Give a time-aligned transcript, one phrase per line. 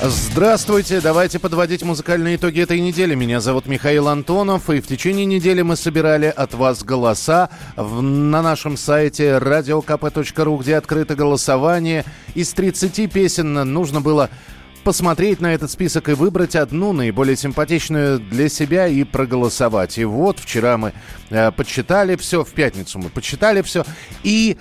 [0.00, 3.16] Здравствуйте, давайте подводить музыкальные итоги этой недели.
[3.16, 8.40] Меня зовут Михаил Антонов, и в течение недели мы собирали от вас голоса в, на
[8.40, 12.04] нашем сайте radiokp.ru, где открыто голосование.
[12.36, 14.30] Из 30 песен нужно было
[14.84, 19.98] посмотреть на этот список и выбрать одну наиболее симпатичную для себя и проголосовать.
[19.98, 20.92] И вот вчера мы
[21.30, 23.84] э, подсчитали все, в пятницу мы подсчитали все,
[24.22, 24.58] и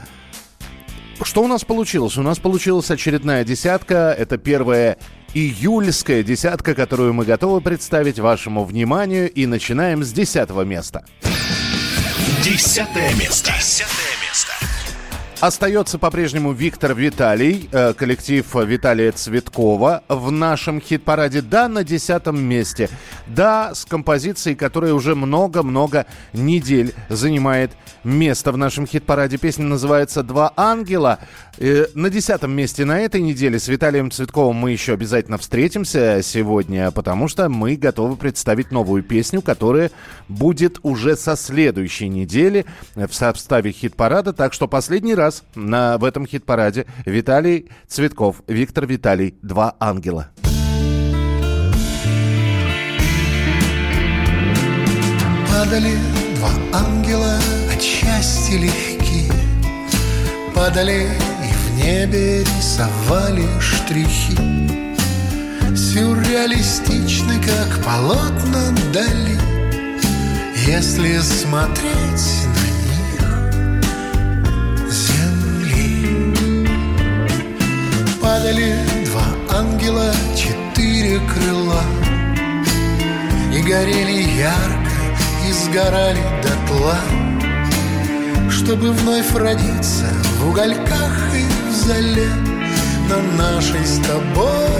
[1.24, 2.18] что у нас получилось?
[2.18, 4.16] У нас получилась очередная десятка.
[4.18, 4.98] Это первая
[5.38, 9.32] июльская десятка, которую мы готовы представить вашему вниманию.
[9.32, 11.06] И начинаем с десятого места.
[12.44, 13.54] Десятое место.
[13.54, 14.17] Десятое место.
[15.40, 21.44] Остается по-прежнему Виктор Виталий, э, коллектив Виталия Цветкова в нашем хит-параде.
[21.44, 22.90] Да, на десятом месте.
[23.28, 29.38] Да, с композицией, которая уже много-много недель занимает место в нашем хит-параде.
[29.38, 31.20] Песня называется «Два ангела».
[31.60, 36.90] Э, на десятом месте на этой неделе с Виталием Цветковым мы еще обязательно встретимся сегодня,
[36.90, 39.92] потому что мы готовы представить новую песню, которая
[40.28, 44.34] будет уже со следующей недели в составе хит-парада.
[44.34, 46.86] Так что последний раз на, в этом хит-параде.
[47.06, 50.30] Виталий Цветков, Виктор Виталий, «Два ангела».
[55.50, 55.96] Падали
[56.36, 57.36] два ангела
[57.74, 59.30] от счастья легки.
[60.56, 61.10] Падали
[61.44, 64.38] и в небе рисовали штрихи.
[65.76, 69.38] Сюрреалистичны, как полотна дали
[70.66, 72.67] Если смотреть на
[78.28, 79.28] Падали два
[79.58, 81.82] ангела, четыре крыла.
[83.54, 84.98] И горели ярко
[85.48, 87.00] и сгорали дотла.
[88.52, 92.28] Чтобы вновь родиться в угольках и в зале
[93.08, 94.76] На нашей с тобой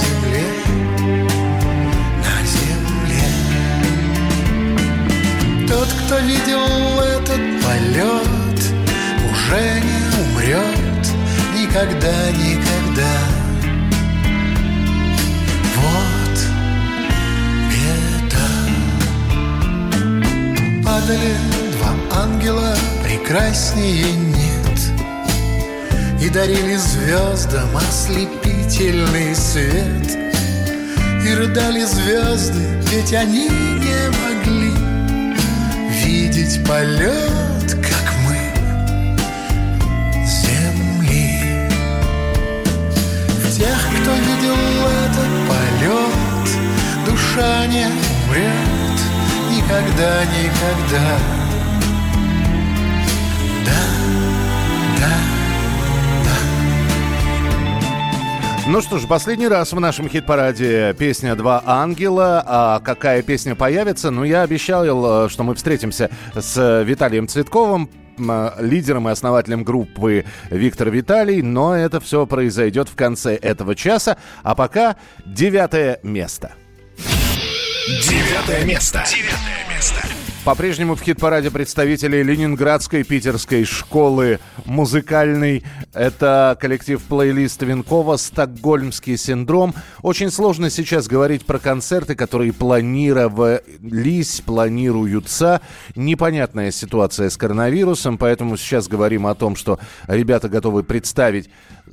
[0.00, 0.48] земле.
[2.26, 3.28] На земле.
[5.66, 6.66] Тот, кто видел
[7.00, 8.60] этот полет
[9.32, 10.80] Уже не умрет
[11.60, 12.69] никогда, никогда
[15.76, 16.36] Вот
[17.70, 18.48] беда
[20.84, 21.34] падали
[21.72, 24.80] два ангела, прекраснее нет.
[26.20, 30.18] И дарили звездам ослепительный свет.
[31.24, 34.90] И рыдали звезды, ведь они не могли
[36.02, 37.49] Видеть полет,
[47.30, 47.84] Душа не
[49.54, 51.18] никогда, никогда.
[53.64, 53.80] Да,
[54.98, 55.12] да,
[58.66, 62.42] Ну что ж, последний раз в нашем хит-параде песня «Два ангела».
[62.44, 64.10] А какая песня появится?
[64.10, 70.24] Ну, я обещал, э, что мы встретимся с Виталием Цветковым, м, лидером и основателем группы
[70.50, 74.16] Виктор Виталий, но это все произойдет в конце этого часа.
[74.42, 76.54] А пока девятое место.
[77.90, 79.02] Девятое место.
[79.10, 80.00] Девятое место.
[80.44, 85.64] По-прежнему в хит-параде представителей Ленинградской питерской школы музыкальной.
[85.92, 89.74] Это коллектив плейлист Винкова «Стокгольмский синдром».
[90.02, 95.60] Очень сложно сейчас говорить про концерты, которые планировались, планируются.
[95.96, 101.50] Непонятная ситуация с коронавирусом, поэтому сейчас говорим о том, что ребята готовы представить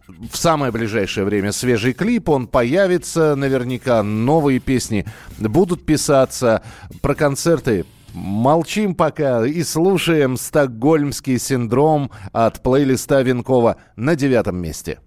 [0.07, 5.05] в самое ближайшее время свежий клип, он появится наверняка, новые песни
[5.37, 6.61] будут писаться,
[7.01, 14.99] про концерты Молчим пока и слушаем «Стокгольмский синдром» от плейлиста Винкова на девятом месте.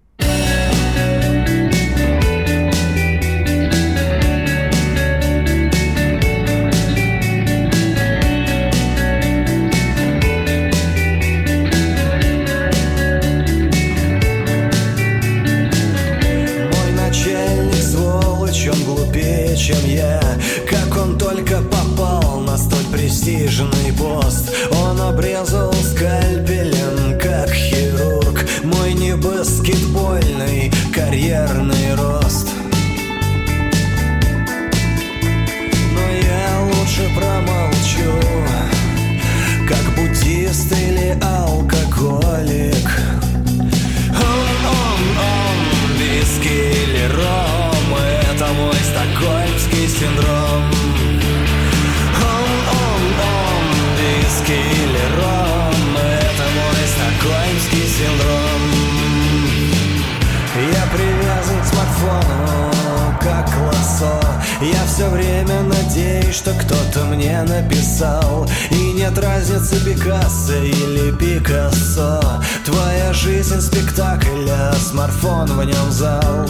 [64.61, 68.47] Я все время надеюсь, что кто-то мне написал.
[68.69, 72.21] И нет разницы Пикассо или Пикассо.
[72.63, 76.47] Твоя жизнь спектакль, а смартфон в нем зал.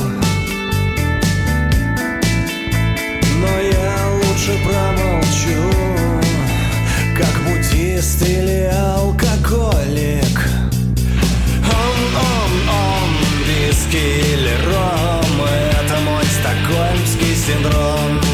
[3.42, 5.72] Но я лучше промолчу
[7.18, 10.50] Как буддист или алкоголик.
[12.70, 13.10] Он,
[13.48, 15.48] виски или ром
[15.82, 18.31] Это мой стокгольмский синдром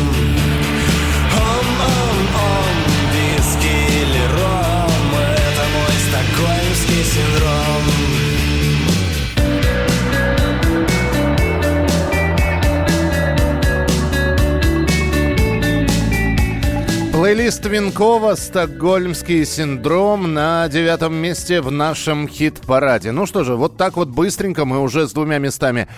[17.27, 23.11] Плейлист Винкова «Стокгольмский синдром» на девятом месте в нашем хит-параде.
[23.11, 25.89] Ну что же, вот так вот быстренько мы уже с двумя местами,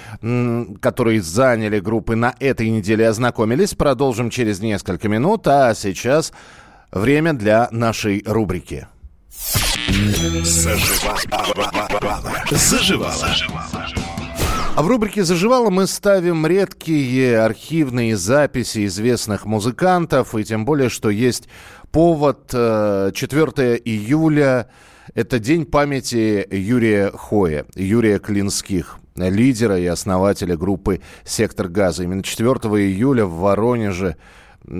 [0.82, 3.76] которые заняли группы на этой неделе, ознакомились.
[3.76, 6.34] Продолжим через несколько минут, а сейчас
[6.92, 8.88] время для нашей рубрики.
[10.42, 11.14] Заживала.
[12.50, 13.79] Заживала.
[14.80, 21.10] А в рубрике «Заживало» мы ставим редкие архивные записи известных музыкантов, и тем более, что
[21.10, 21.50] есть
[21.92, 23.12] повод 4
[23.84, 24.70] июля.
[25.16, 32.04] Это день памяти Юрия Хоя, Юрия Клинских, лидера и основателя группы «Сектор газа».
[32.04, 32.48] Именно 4
[32.82, 34.16] июля в Воронеже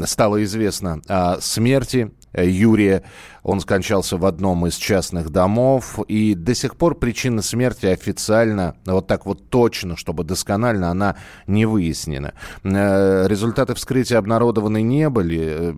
[0.06, 3.04] стало известно о смерти Юрия.
[3.44, 9.08] Он скончался в одном из частных домов, и до сих пор причина смерти официально, вот
[9.08, 11.16] так вот точно, чтобы досконально, она
[11.48, 12.34] не выяснена.
[12.64, 15.76] Э, результаты вскрытия обнародованы не были,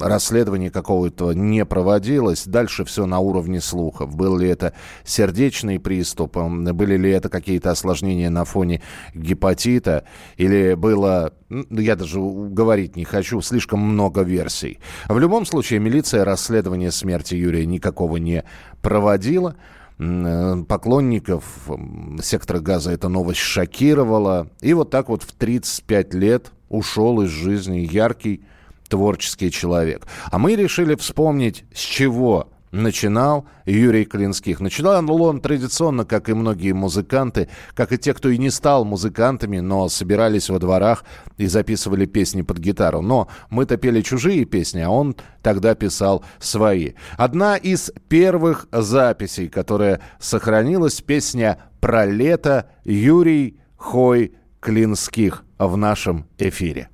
[0.00, 2.44] расследование какого-то не проводилось.
[2.46, 4.14] Дальше все на уровне слухов.
[4.14, 4.74] Был ли это
[5.04, 8.82] сердечный приступ, были ли это какие-то осложнения на фоне
[9.14, 10.04] гепатита,
[10.36, 14.78] или было, я даже говорить не хочу, слишком много версий.
[15.08, 16.24] В любом случае, милиция
[16.64, 18.44] расследование смерти Юрия никакого не
[18.80, 19.56] проводила.
[19.98, 21.44] Э, поклонников
[22.22, 24.48] сектора газа эта новость шокировала.
[24.62, 28.42] И вот так вот в 35 лет ушел из жизни яркий
[28.88, 30.06] творческий человек.
[30.30, 34.60] А мы решили вспомнить, с чего начинал Юрий Клинских.
[34.60, 39.60] Начинал он традиционно, как и многие музыканты, как и те, кто и не стал музыкантами,
[39.60, 41.04] но собирались во дворах
[41.36, 43.00] и записывали песни под гитару.
[43.00, 46.92] Но мы-то пели чужие песни, а он тогда писал свои.
[47.16, 56.88] Одна из первых записей, которая сохранилась, песня «Про лето» Юрий Хой Клинских в нашем эфире.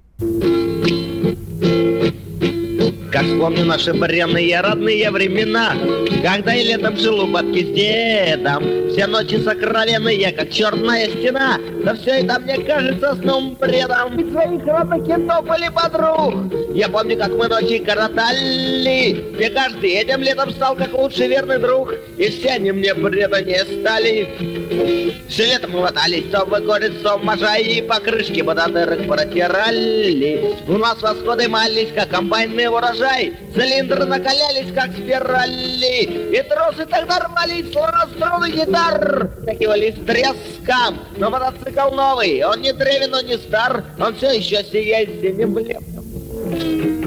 [3.20, 5.74] Как вспомню наши бренные родные времена,
[6.22, 11.94] Когда я летом жил у бабки с дедом, Все ночи сокровенные, как черная стена, Да
[11.96, 14.16] все это мне кажется сном бредом.
[14.16, 16.34] Ведь своих родных кентов или подруг,
[16.74, 21.92] Я помню, как мы ночи коротали, Мне каждый этим летом стал как лучший верный друг,
[22.16, 25.10] И все они мне бреда не стали.
[25.28, 30.54] Все лето мы мотались, то в горе, то в И по крышке бододырок протирали.
[30.66, 32.70] У нас восходы мались, как комбайнные
[33.10, 41.30] урожай, Цилиндры накалялись, как спирали, И тросы тогда рвались, словно струны гитар, Накивались треском, но
[41.30, 46.04] мотоцикл новый, Он не древен, он не стар, Он все еще сияет синим блеском.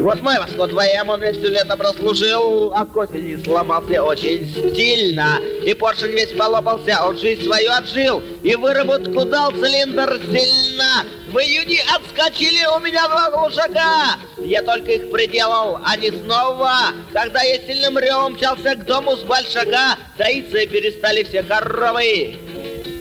[0.04, 5.40] Вот мой восход ВМ он весь лето прослужил, а к осени сломался очень стильно.
[5.66, 11.06] И поршень весь полопался, он жизнь свою отжил, и выработку дал цилиндр сильно.
[11.40, 14.20] Июне отскочили у меня два глушака.
[14.38, 16.76] Я только их приделал, они снова.
[17.12, 19.98] Тогда я сильным ревом мчался к дому с большака.
[20.18, 22.38] Таиться перестали все коровы.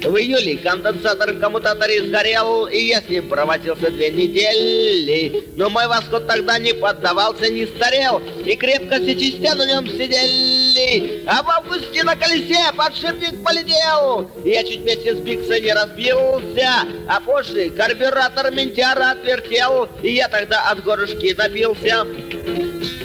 [0.05, 5.45] В июле конденсатор в сгорел, и я с ним проводился две недели.
[5.57, 11.23] Но мой восход тогда не поддавался, не старел, и крепко все части на нем сидели.
[11.27, 16.69] А в августе на колесе подшипник полетел, и я чуть вместе с Бикса не разбился.
[17.09, 22.07] А позже карбюратор ментяра отвертел, и я тогда от горышки напился.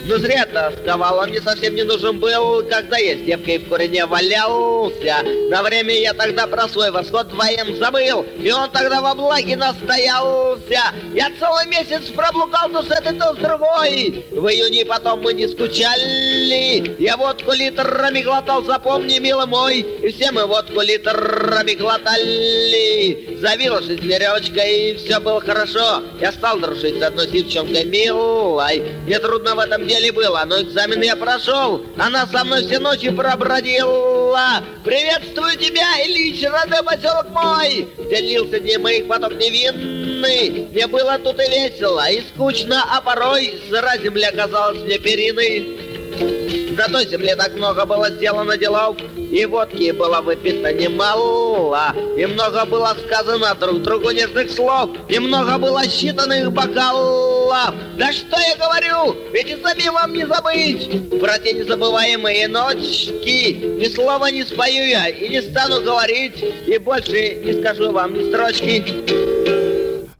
[0.07, 4.05] Но зря тосковал, он мне совсем не нужен был, когда я с девкой в курине
[4.05, 5.17] валялся.
[5.49, 10.93] На время я тогда про свой восход двоем забыл, и он тогда во благе настоялся.
[11.13, 14.25] Я целый месяц проблукал то с этой, то с другой.
[14.31, 16.95] В июне потом мы не скучали.
[17.01, 23.37] Я водку литрами глотал, запомни, милый мой, и все мы водку литрами глотали.
[23.41, 26.01] Завилась веревочкой, и все было хорошо.
[26.21, 28.83] Я стал дружить с одной девчонкой милой.
[29.05, 31.85] Мне трудно в этом деле было, но экзамен я прошел.
[31.97, 34.63] Она со мной все ночи пробродила.
[34.83, 37.87] Приветствую тебя, Ильич, родной поселок мой.
[38.09, 43.61] Делился дни моих поток невинных длинный, мне было тут и весело, и скучно, а порой
[43.69, 46.56] сыра земля казалась мне периной.
[46.85, 52.95] Той земле так много было сделано делов, и водки было выпито немало, и много было
[53.05, 57.73] сказано друг другу нежных слов, и много было считанных бокалов.
[57.97, 63.53] Да что я говорю, ведь и сами вам не забыть про те незабываемые ночки.
[63.53, 68.29] Ни слова не спою я и не стану говорить, и больше не скажу вам ни
[68.29, 69.66] строчки.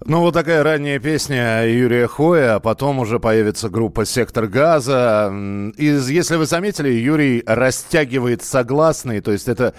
[0.06, 5.34] Ну, вот такая ранняя песня Юрия Хоя, а потом уже появится группа «Сектор газа».
[5.76, 9.74] И если вы заметили, Юрий растягивает согласные, то есть это,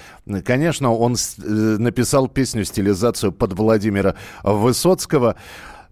[0.45, 1.43] конечно, он э,
[1.79, 5.37] написал песню, стилизацию под Владимира Высоцкого.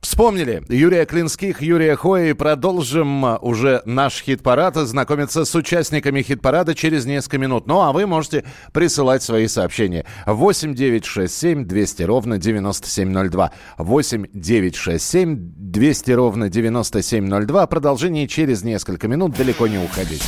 [0.07, 4.77] Вспомнили Юрия Клинских, Юрия Хоя и продолжим уже наш хит-парад.
[4.77, 7.67] Знакомиться с участниками хит-парада через несколько минут.
[7.67, 10.07] Ну, а вы можете присылать свои сообщения.
[10.27, 13.51] 8 9 6 7 200 ровно 9702.
[13.79, 17.67] 8 9 6 7 200 ровно 9702.
[17.67, 19.37] Продолжение через несколько минут.
[19.37, 20.25] Далеко не уходите.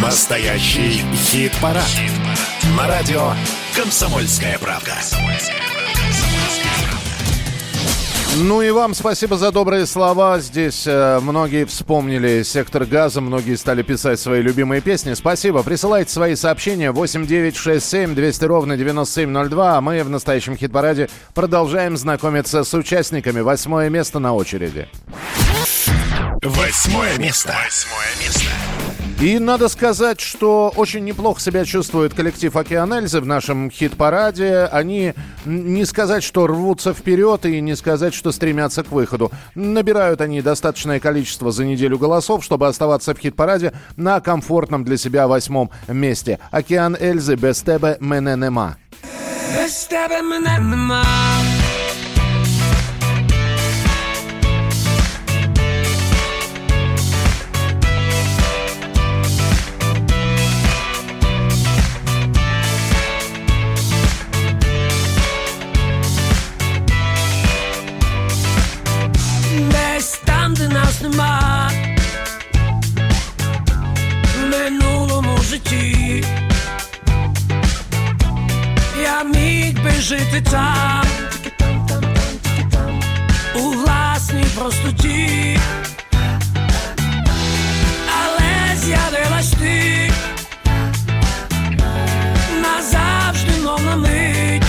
[0.00, 1.82] Настоящий хит-парад.
[1.82, 2.76] хит-парад.
[2.76, 3.32] На радио
[3.78, 4.98] «Комсомольская правда».
[8.38, 10.40] Ну и вам спасибо за добрые слова.
[10.40, 15.14] Здесь э, многие вспомнили сектор газа, многие стали писать свои любимые песни.
[15.14, 15.62] Спасибо.
[15.62, 19.78] Присылайте свои сообщения 8967 200 ровно 9702.
[19.78, 23.40] А мы в настоящем хит-параде продолжаем знакомиться с участниками.
[23.40, 24.88] Восьмое место на очереди.
[26.42, 27.54] Восьмое место.
[27.64, 28.47] Восьмое место.
[29.20, 34.68] И надо сказать, что очень неплохо себя чувствует коллектив «Океан Эльзы» в нашем хит-параде.
[34.70, 35.12] Они
[35.44, 39.32] не сказать, что рвутся вперед и не сказать, что стремятся к выходу.
[39.56, 45.26] Набирают они достаточное количество за неделю голосов, чтобы оставаться в хит-параде на комфортном для себя
[45.26, 46.38] восьмом месте.
[46.52, 48.76] «Океан Эльзы» без тебе мене нема.
[49.52, 51.02] Без тебе мене нема
[80.00, 81.04] жити там,
[83.54, 85.58] у власній простоті,
[88.06, 90.10] але з'явилась ти.
[92.62, 94.62] Назавжди, мов на мить,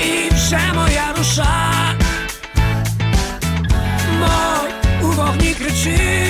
[0.00, 1.74] і вже моя душа.
[5.54, 6.23] кричи, чуєш,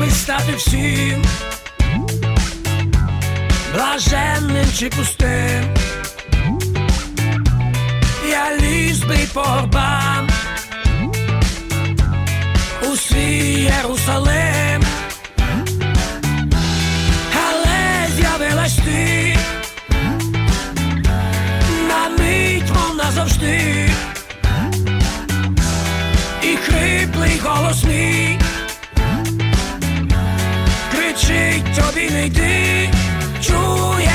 [0.00, 1.22] міг всім,
[3.74, 5.74] блаженним чи пустим,
[8.30, 10.28] я ліз би по горбам
[12.92, 14.82] у свій Єрусалим,
[17.48, 19.36] але з'явилась ти
[21.88, 23.90] на мить, мов назавжди,
[26.42, 28.43] і хриплий голос мій
[31.26, 31.64] Shake,
[33.40, 33.52] 主
[34.00, 34.13] 演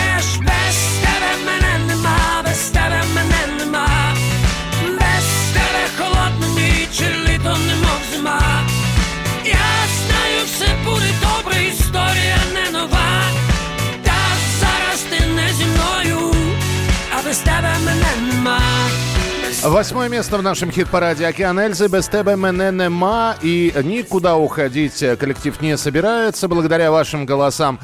[19.62, 21.88] Восьмое место в нашем хит-параде «Океан Эльзы».
[21.88, 23.36] Без тебе мене нема.
[23.42, 27.80] И никуда уходить коллектив не собирается благодаря вашим голосам.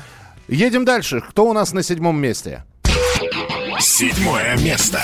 [0.48, 1.22] Едем дальше.
[1.22, 2.64] Кто у нас на седьмом месте?
[2.86, 3.82] Седьмое место.
[3.82, 5.00] Седьмое место.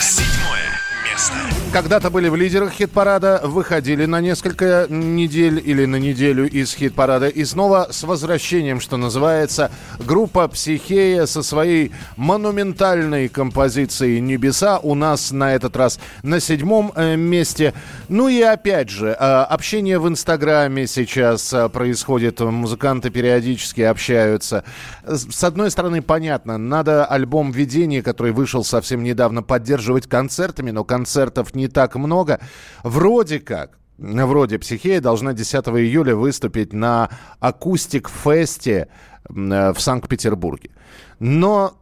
[1.72, 7.30] Когда-то были в лидерах хит-парада, выходили на несколько недель или на неделю из хит-парада.
[7.30, 15.32] И снова с возвращением, что называется, группа «Психея» со своей монументальной композицией «Небеса» у нас
[15.32, 17.74] на этот раз на седьмом э, месте.
[18.10, 22.42] Ну и опять же, э, общение в Инстаграме сейчас э, происходит.
[22.42, 24.66] Музыканты периодически общаются.
[25.06, 31.56] С одной стороны, понятно, надо альбом «Видение», который вышел совсем недавно, поддерживать концертами, но концертов
[31.56, 32.40] не так много.
[32.84, 38.88] Вроде как, вроде «Психея» должна 10 июля выступить на акустик-фесте
[39.30, 40.72] в Санкт-Петербурге.
[41.20, 41.81] Но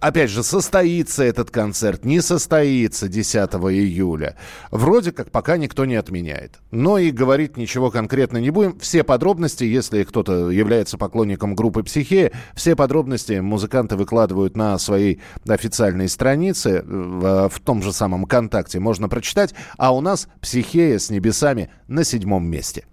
[0.00, 4.36] опять же, состоится этот концерт, не состоится 10 июля.
[4.70, 6.58] Вроде как пока никто не отменяет.
[6.70, 8.78] Но и говорить ничего конкретно не будем.
[8.78, 16.08] Все подробности, если кто-то является поклонником группы «Психея», все подробности музыканты выкладывают на своей официальной
[16.08, 19.54] странице, в, в том же самом ВКонтакте можно прочитать.
[19.76, 22.84] А у нас «Психея» с небесами на седьмом месте.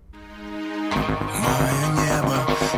[0.97, 2.06] Небо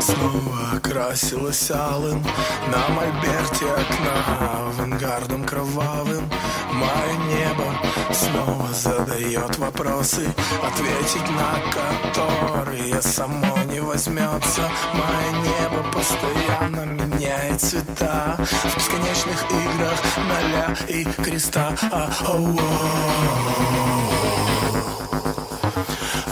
[0.01, 2.23] снова окрасилось алым
[2.67, 6.29] На мольберте окна авангардом кровавым
[6.71, 7.73] Мое небо
[8.13, 10.27] снова задает вопросы.
[10.63, 14.69] Ответить на которые само не возьмется.
[14.93, 18.37] Мое небо постоянно меняет цвета.
[18.37, 21.73] В бесконечных играх ноля и креста.
[21.91, 22.59] А, оу,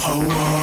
[0.05, 0.56] оу, оу,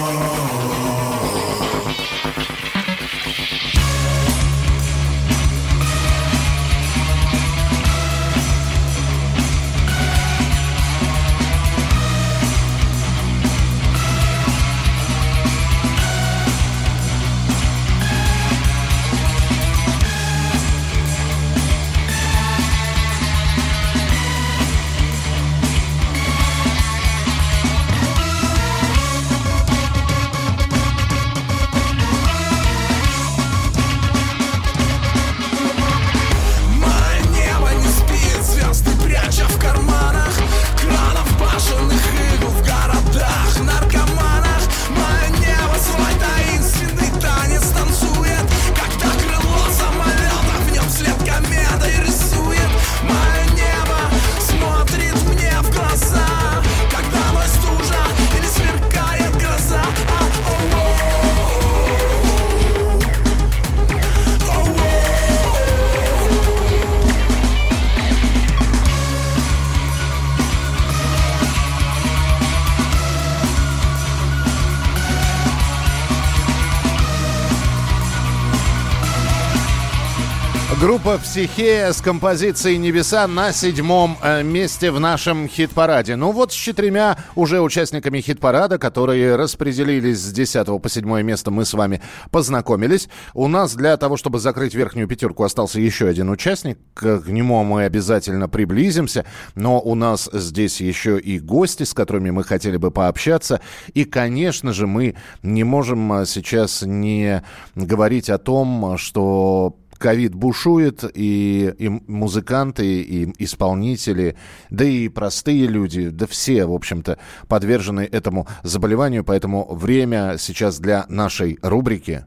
[81.14, 86.16] Группа «Психея» с композицией «Небеса» на седьмом э, месте в нашем хит-параде.
[86.16, 91.66] Ну вот с четырьмя уже участниками хит-парада, которые распределились с 10 по седьмое место, мы
[91.66, 93.08] с вами познакомились.
[93.32, 96.80] У нас для того, чтобы закрыть верхнюю пятерку, остался еще один участник.
[96.94, 99.24] К нему мы обязательно приблизимся.
[99.54, 103.60] Но у нас здесь еще и гости, с которыми мы хотели бы пообщаться.
[103.92, 107.44] И, конечно же, мы не можем э, сейчас не
[107.76, 114.36] говорить о том, что ковид бушует, и, и музыканты, и исполнители,
[114.70, 121.06] да и простые люди, да все, в общем-то, подвержены этому заболеванию, поэтому время сейчас для
[121.08, 122.24] нашей рубрики.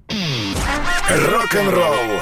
[1.10, 2.20] Рок-н-ролл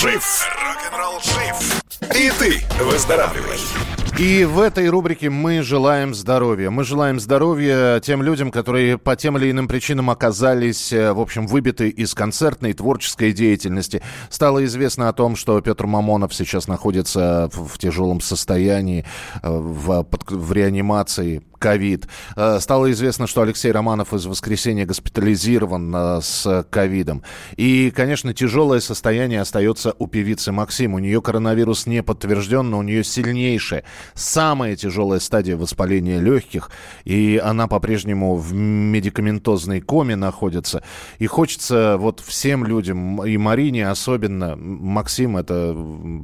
[0.00, 0.48] жив!
[0.62, 1.82] Рок-н-ролл жив!
[2.16, 3.91] И ты выздоравливай!
[4.18, 6.68] И в этой рубрике мы желаем здоровья.
[6.68, 11.46] Мы желаем здоровья тем людям, которые по тем или иным причинам оказались, э, в общем,
[11.46, 14.02] выбиты из концертной творческой деятельности.
[14.28, 19.06] Стало известно о том, что Петр Мамонов сейчас находится в, тяжелом состоянии,
[19.42, 22.08] э, в, в реанимации ковид.
[22.34, 27.22] Э, стало известно, что Алексей Романов из воскресенья госпитализирован э, с ковидом.
[27.56, 30.94] И, конечно, тяжелое состояние остается у певицы Максим.
[30.94, 36.70] У нее коронавирус не подтвержден, но у нее сильнейшая, самая тяжелая стадия воспаления легких.
[37.04, 40.82] И она по-прежнему в медикаментозной коме находится.
[41.18, 45.76] И хочется вот всем людям, и Марине особенно, Максим это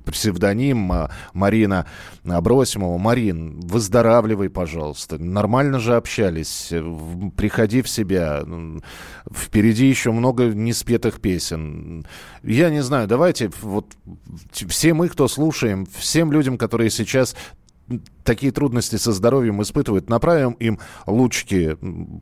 [0.05, 1.87] псевдоним, а Марина
[2.29, 2.98] Абросимова.
[2.98, 6.72] Марин, выздоравливай, пожалуйста нормально же общались.
[7.36, 8.42] Приходи в себя.
[9.32, 12.06] Впереди еще много неспетых песен.
[12.42, 13.86] Я не знаю, давайте вот
[14.52, 17.36] все мы, кто слушаем, всем людям, которые сейчас
[18.24, 21.77] такие трудности со здоровьем испытывают, направим им лучики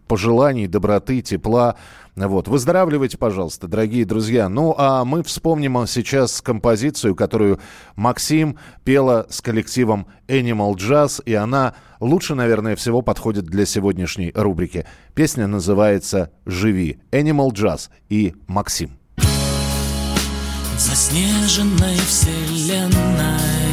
[0.07, 1.77] пожеланий, доброты, тепла.
[2.15, 2.49] Вот.
[2.49, 4.49] Выздоравливайте, пожалуйста, дорогие друзья.
[4.49, 7.61] Ну, а мы вспомним сейчас композицию, которую
[7.97, 14.87] Максим пела с коллективом Animal Jazz, и она лучше, наверное, всего подходит для сегодняшней рубрики.
[15.15, 17.01] Песня называется «Живи».
[17.11, 18.99] Animal Jazz и Максим.
[20.79, 23.66] Заснеженной вселенной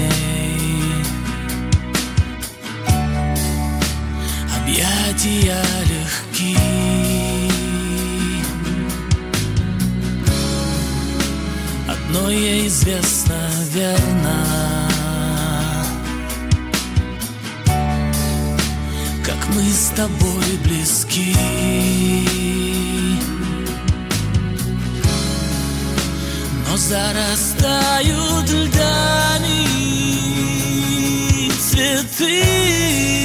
[4.74, 6.58] объятия легки.
[11.88, 13.40] Одно ей известно
[13.72, 14.46] верно,
[19.24, 21.36] как мы с тобой близки.
[26.68, 29.68] Но зарастают льдами
[31.70, 33.23] цветы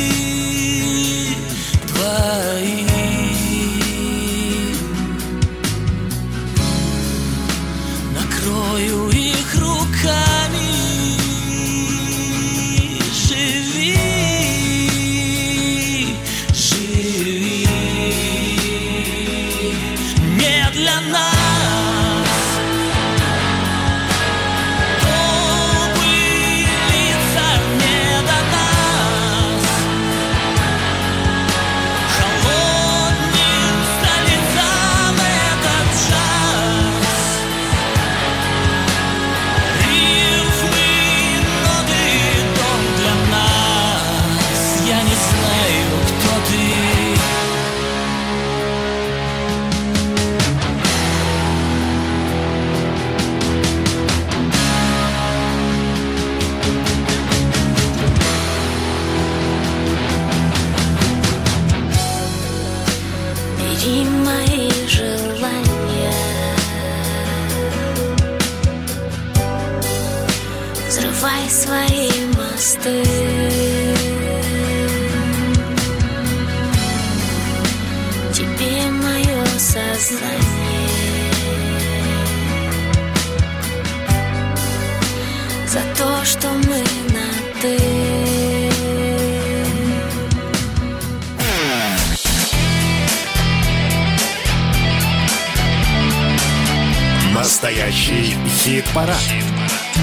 [97.35, 99.17] Настоящий хит-парад.
[99.17, 99.45] Хит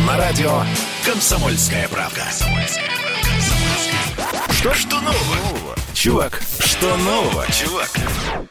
[0.06, 0.64] На радио
[1.06, 2.24] «Комсомольская правка».
[4.50, 5.76] Что, что нового?
[5.94, 7.90] Чувак, что нового, чувак?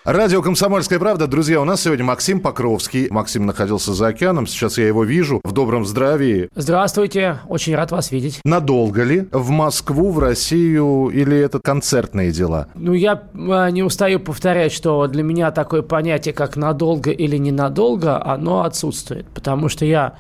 [0.05, 1.27] Радио «Комсомольская правда».
[1.27, 3.09] Друзья, у нас сегодня Максим Покровский.
[3.11, 4.47] Максим находился за океаном.
[4.47, 6.49] Сейчас я его вижу в добром здравии.
[6.55, 7.41] Здравствуйте.
[7.49, 8.41] Очень рад вас видеть.
[8.45, 9.27] Надолго ли?
[9.33, 11.09] В Москву, в Россию?
[11.09, 12.69] Или это концертные дела?
[12.77, 18.25] Ну, я э, не устаю повторять, что для меня такое понятие, как надолго или ненадолго,
[18.25, 19.27] оно отсутствует.
[19.31, 20.15] Потому что я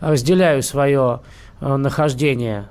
[0.00, 1.20] разделяю свое
[1.60, 2.68] э, нахождение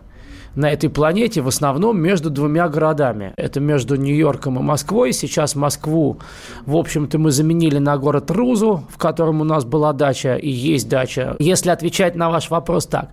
[0.57, 3.31] на этой планете в основном между двумя городами.
[3.37, 5.13] Это между Нью-Йорком и Москвой.
[5.13, 6.17] Сейчас Москву,
[6.65, 10.89] в общем-то, мы заменили на город Рузу, в котором у нас была дача и есть
[10.89, 11.35] дача.
[11.37, 13.09] Если отвечать на ваш вопрос так,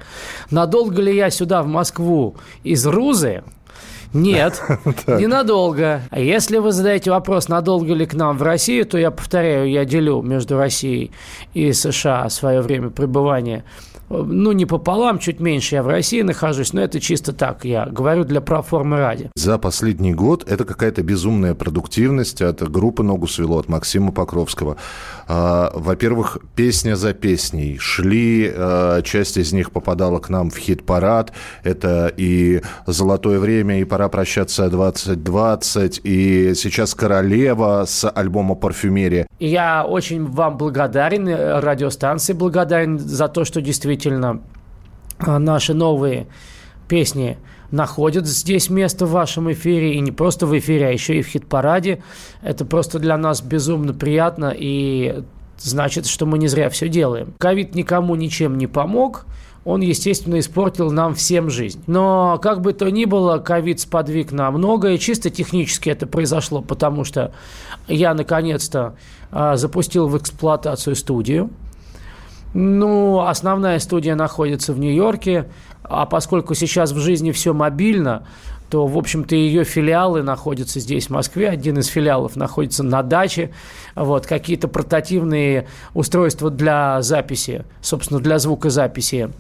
[0.51, 3.45] надолго ли я сюда, в Москву, из Рузы,
[4.15, 4.63] нет,
[5.07, 6.01] ненадолго.
[6.11, 9.85] А если вы задаете вопрос, надолго ли к нам в Россию, то я повторяю, я
[9.85, 11.11] делю между Россией
[11.53, 13.65] и США свое время пребывания
[14.23, 18.25] ну, не пополам, чуть меньше я в России нахожусь, но это чисто так, я говорю
[18.25, 19.31] для проформы ради.
[19.35, 24.77] За последний год это какая-то безумная продуктивность от группы «Ногу свело», от Максима Покровского.
[25.27, 27.79] А, во-первых, песня за песней.
[27.79, 31.33] Шли, а, часть из них попадала к нам в хит-парад.
[31.63, 39.27] Это и «Золотое время», и «Пора прощаться 2020», и сейчас «Королева» с альбома «Парфюмерия».
[39.39, 46.27] Я очень вам благодарен, э, радиостанции благодарен за то, что действительно а, наши новые
[46.89, 47.39] песни
[47.71, 51.27] находят здесь место в вашем эфире, и не просто в эфире, а еще и в
[51.27, 52.03] хит-параде.
[52.43, 55.23] Это просто для нас безумно приятно, и
[55.59, 57.35] значит, что мы не зря все делаем.
[57.39, 59.27] Ковид никому ничем не помог,
[59.65, 61.83] он, естественно, испортил нам всем жизнь.
[61.87, 64.99] Но, как бы то ни было, ковид сподвиг на многое.
[64.99, 67.33] Чисто технически это произошло, потому что
[67.89, 68.97] я, наконец-то,
[69.31, 71.51] а, запустил в эксплуатацию студию.
[72.55, 75.47] Ну, основная студия находится в Нью-Йорке,
[75.83, 78.27] а поскольку сейчас в жизни все мобильно,
[78.71, 81.49] то, в общем-то, ее филиалы находятся здесь, в Москве.
[81.51, 83.51] Один из филиалов находится на даче.
[83.95, 89.31] Вот, какие-то портативные устройства для записи, собственно, для звукозаписи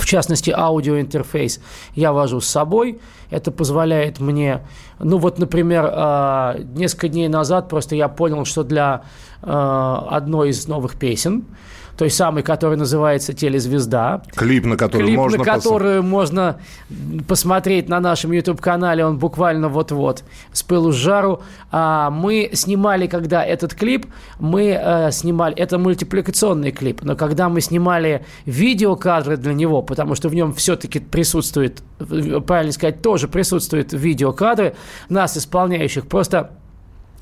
[0.00, 1.60] в частности, аудиоинтерфейс
[1.94, 3.00] я вожу с собой.
[3.28, 4.62] Это позволяет мне,
[4.98, 9.02] ну вот, например, а, несколько дней назад просто я понял, что для
[9.42, 11.44] а, одной из новых песен
[12.00, 14.22] той самой, которая называется «Телезвезда».
[14.34, 16.60] Клип, на который Клип, можно на который можно
[17.28, 21.42] посмотреть на нашем YouTube-канале, он буквально вот-вот, с пылу с жару.
[21.70, 24.06] А, мы снимали, когда этот клип,
[24.38, 30.30] мы а, снимали, это мультипликационный клип, но когда мы снимали видеокадры для него, потому что
[30.30, 34.74] в нем все-таки присутствует, правильно сказать, тоже присутствуют видеокадры
[35.10, 36.52] нас, исполняющих, просто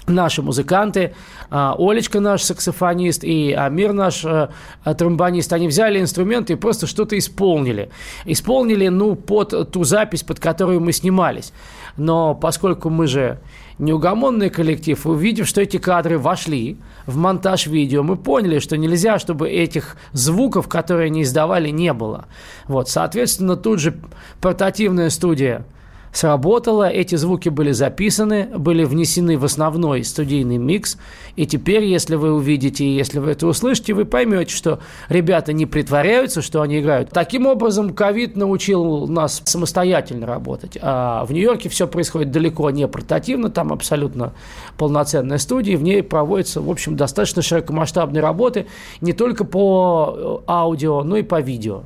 [0.09, 1.14] наши музыканты,
[1.51, 4.51] а, Олечка наш саксофонист и Амир наш а,
[4.85, 7.90] тромбонист, они взяли инструменты и просто что-то исполнили.
[8.25, 11.53] Исполнили, ну, под ту запись, под которую мы снимались.
[11.97, 13.38] Но поскольку мы же
[13.79, 19.49] неугомонный коллектив, увидев, что эти кадры вошли в монтаж видео, мы поняли, что нельзя, чтобы
[19.49, 22.27] этих звуков, которые они издавали, не было.
[22.66, 23.99] Вот, соответственно, тут же
[24.40, 25.64] портативная студия–
[26.12, 30.99] сработало, эти звуки были записаны, были внесены в основной студийный микс,
[31.37, 36.42] и теперь, если вы увидите, если вы это услышите, вы поймете, что ребята не притворяются,
[36.42, 37.11] что они играют.
[37.11, 40.77] Таким образом, ковид научил нас самостоятельно работать.
[40.81, 44.33] А в Нью-Йорке все происходит далеко не портативно, там абсолютно
[44.77, 48.66] полноценная студия, в ней проводятся, в общем, достаточно широкомасштабные работы
[49.01, 51.83] не только по э, аудио, но и по видео.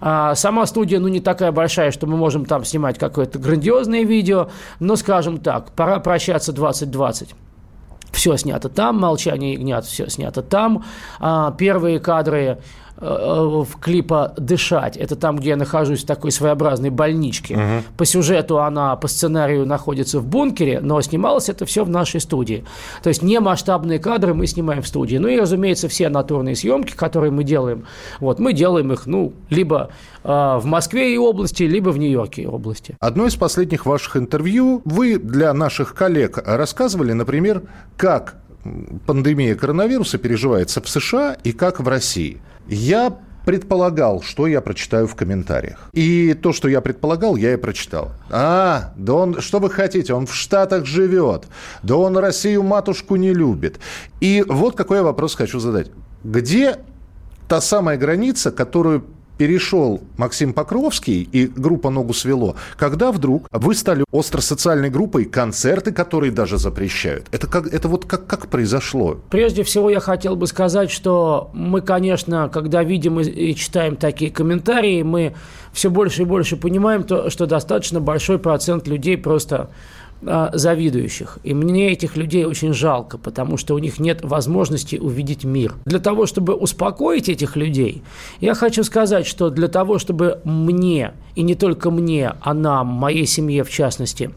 [0.00, 3.61] А сама студия, ну, не такая большая, что мы можем там снимать какое-то грандиозное
[4.04, 4.48] видео,
[4.80, 7.34] но, скажем так, пора прощаться 2020
[8.12, 10.84] все снято там, «Молчание ягнят» все снято там.
[11.18, 12.58] А, первые кадры
[13.02, 14.96] в клипа «Дышать».
[14.96, 17.54] Это там, где я нахожусь в такой своеобразной больничке.
[17.54, 17.96] Угу.
[17.96, 22.64] По сюжету она по сценарию находится в бункере, но снималось это все в нашей студии.
[23.02, 25.16] То есть не масштабные кадры мы снимаем в студии.
[25.16, 27.86] Ну и, разумеется, все натурные съемки, которые мы делаем,
[28.20, 29.90] вот, мы делаем их, ну, либо
[30.22, 32.96] э, в Москве и области, либо в Нью-Йорке и области.
[33.00, 37.62] Одно из последних ваших интервью вы для наших коллег рассказывали, например,
[37.96, 38.36] как
[39.06, 42.40] пандемия коронавируса переживается в США и как в России.
[42.72, 45.90] Я предполагал, что я прочитаю в комментариях.
[45.92, 48.12] И то, что я предполагал, я и прочитал.
[48.30, 51.44] А, да он, что вы хотите, он в Штатах живет.
[51.82, 53.78] Да он Россию матушку не любит.
[54.20, 55.90] И вот какой я вопрос хочу задать.
[56.24, 56.76] Где
[57.48, 59.04] та самая граница, которую
[59.42, 66.30] перешел Максим Покровский и группа «Ногу свело», когда вдруг вы стали остросоциальной группой, концерты, которые
[66.30, 67.26] даже запрещают.
[67.32, 69.18] Это, как, это вот как, как произошло?
[69.30, 75.02] Прежде всего я хотел бы сказать, что мы, конечно, когда видим и читаем такие комментарии,
[75.02, 75.34] мы
[75.72, 79.70] все больше и больше понимаем, то, что достаточно большой процент людей просто
[80.22, 81.38] завидующих.
[81.42, 85.74] И мне этих людей очень жалко, потому что у них нет возможности увидеть мир.
[85.84, 88.02] Для того, чтобы успокоить этих людей,
[88.40, 93.26] я хочу сказать, что для того, чтобы мне, и не только мне, а нам, моей
[93.26, 94.30] семье в частности,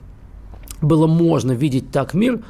[0.81, 2.41] было можно видеть так мир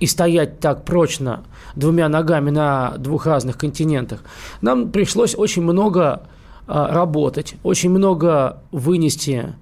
[0.00, 1.44] и стоять так прочно
[1.76, 4.22] двумя ногами на двух разных континентах,
[4.60, 6.22] нам пришлось очень много
[6.66, 9.54] а, работать, очень много вынести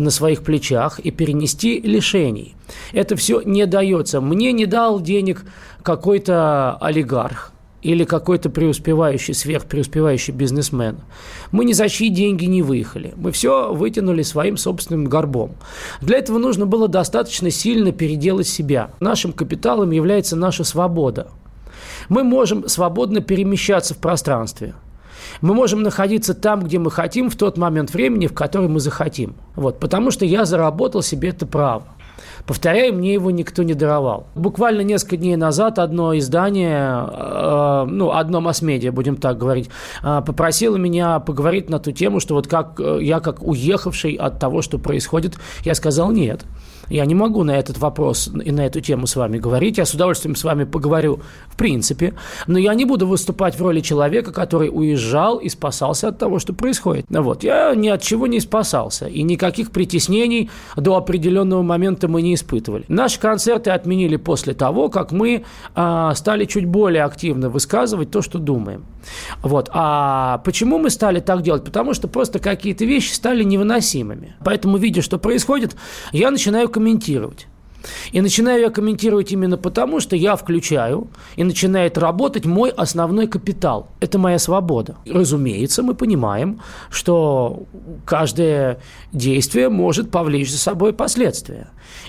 [0.00, 2.54] на своих плечах и перенести лишений.
[2.92, 4.20] Это все не дается.
[4.20, 5.44] Мне не дал денег
[5.82, 7.52] какой-то олигарх
[7.82, 10.98] или какой-то преуспевающий, сверхпреуспевающий бизнесмен.
[11.50, 13.12] Мы ни за чьи деньги не выехали.
[13.16, 15.56] Мы все вытянули своим собственным горбом.
[16.00, 18.90] Для этого нужно было достаточно сильно переделать себя.
[19.00, 21.28] Нашим капиталом является наша свобода.
[22.08, 24.74] Мы можем свободно перемещаться в пространстве–
[25.40, 29.34] мы можем находиться там, где мы хотим, в тот момент времени, в который мы захотим.
[29.56, 31.84] Вот, потому что я заработал себе это право.
[32.46, 34.26] Повторяю, мне его никто не даровал.
[34.34, 39.70] Буквально несколько дней назад одно издание, э, ну, одно масс-медиа, будем так говорить,
[40.02, 44.40] э, попросило меня поговорить на ту тему, что вот как э, я, как уехавший от
[44.40, 46.44] того, что происходит, я сказал нет.
[46.92, 49.78] Я не могу на этот вопрос и на эту тему с вами говорить.
[49.78, 52.14] Я с удовольствием с вами поговорю в принципе,
[52.46, 56.52] но я не буду выступать в роли человека, который уезжал и спасался от того, что
[56.52, 57.06] происходит.
[57.08, 57.44] Вот.
[57.44, 62.84] Я ни от чего не спасался, и никаких притеснений до определенного момента мы не испытывали.
[62.88, 68.38] Наши концерты отменили после того, как мы а, стали чуть более активно высказывать то, что
[68.38, 68.84] думаем.
[69.42, 69.68] Вот.
[69.72, 71.64] А почему мы стали так делать?
[71.64, 74.36] Потому что просто какие-то вещи стали невыносимыми.
[74.44, 75.76] Поэтому, видя, что происходит,
[76.12, 76.81] я начинаю комментировать.
[78.12, 83.88] И начинаю я комментировать именно потому, что я включаю, и начинает работать мой основной капитал.
[84.00, 84.96] Это моя свобода.
[85.06, 87.64] Разумеется, мы понимаем, что
[88.04, 88.80] каждое
[89.12, 91.68] действие может повлечь за собой последствия.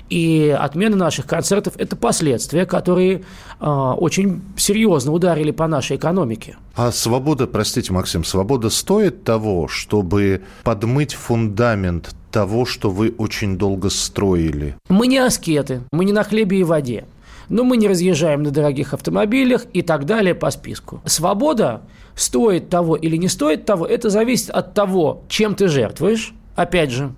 [0.09, 3.23] И отмена наших концертов– это последствия, которые
[3.59, 6.57] э, очень серьезно ударили по нашей экономике.
[6.75, 13.89] А свобода, простите, Максим, свобода стоит того, чтобы подмыть фундамент того, что вы очень долго
[13.89, 14.75] строили?
[14.89, 17.05] Мы не аскеты, мы не на хлебе и воде.
[17.47, 21.01] Но мы не разъезжаем на дорогих автомобилях и так далее по списку.
[21.05, 21.81] Свобода
[22.15, 27.13] стоит того или не стоит того, это зависит от того, чем ты жертвуешь, опять же,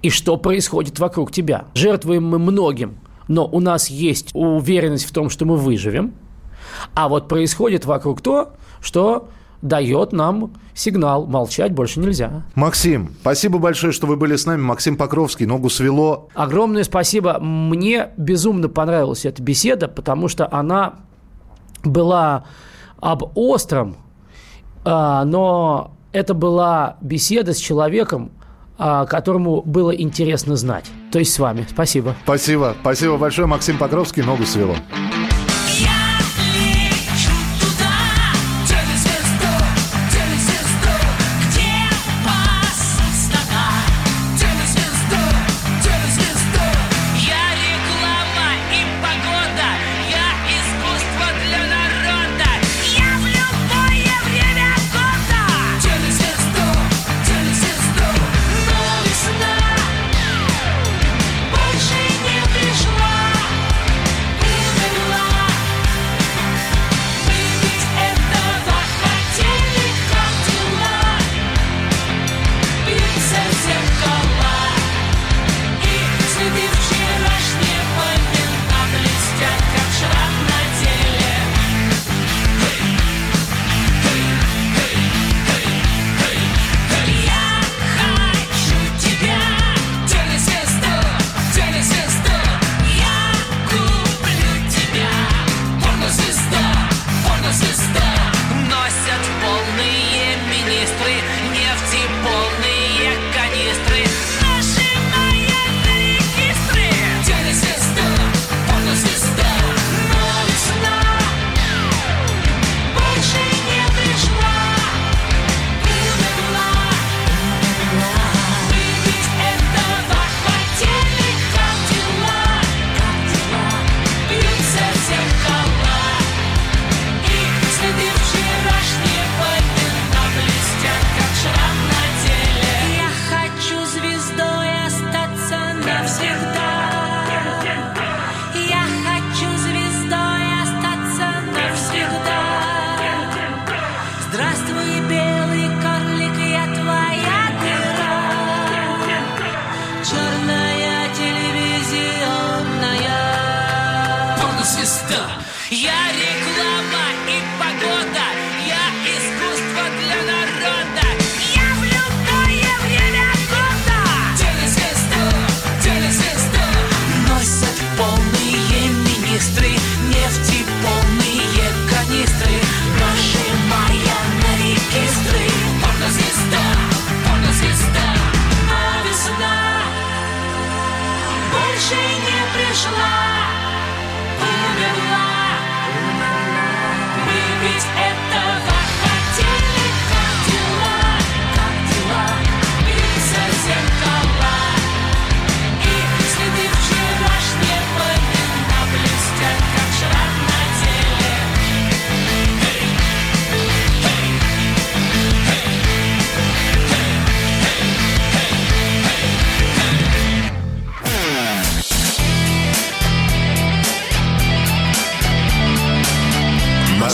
[0.00, 1.64] и что происходит вокруг тебя.
[1.74, 2.96] Жертвуем мы многим,
[3.28, 6.14] но у нас есть уверенность в том, что мы выживем,
[6.94, 9.28] а вот происходит вокруг то, что
[9.62, 12.42] дает нам сигнал, молчать больше нельзя.
[12.54, 14.60] Максим, спасибо большое, что вы были с нами.
[14.60, 16.28] Максим Покровский, ногу свело.
[16.34, 17.38] Огромное спасибо.
[17.40, 20.96] Мне безумно понравилась эта беседа, потому что она
[21.84, 22.44] была
[23.00, 23.96] об остром,
[24.84, 28.32] а, но это была беседа с человеком,
[28.78, 30.86] а, которому было интересно знать.
[31.12, 31.66] То есть с вами.
[31.70, 32.14] Спасибо.
[32.24, 32.74] Спасибо.
[32.80, 34.74] Спасибо большое, Максим Покровский, ногу свело.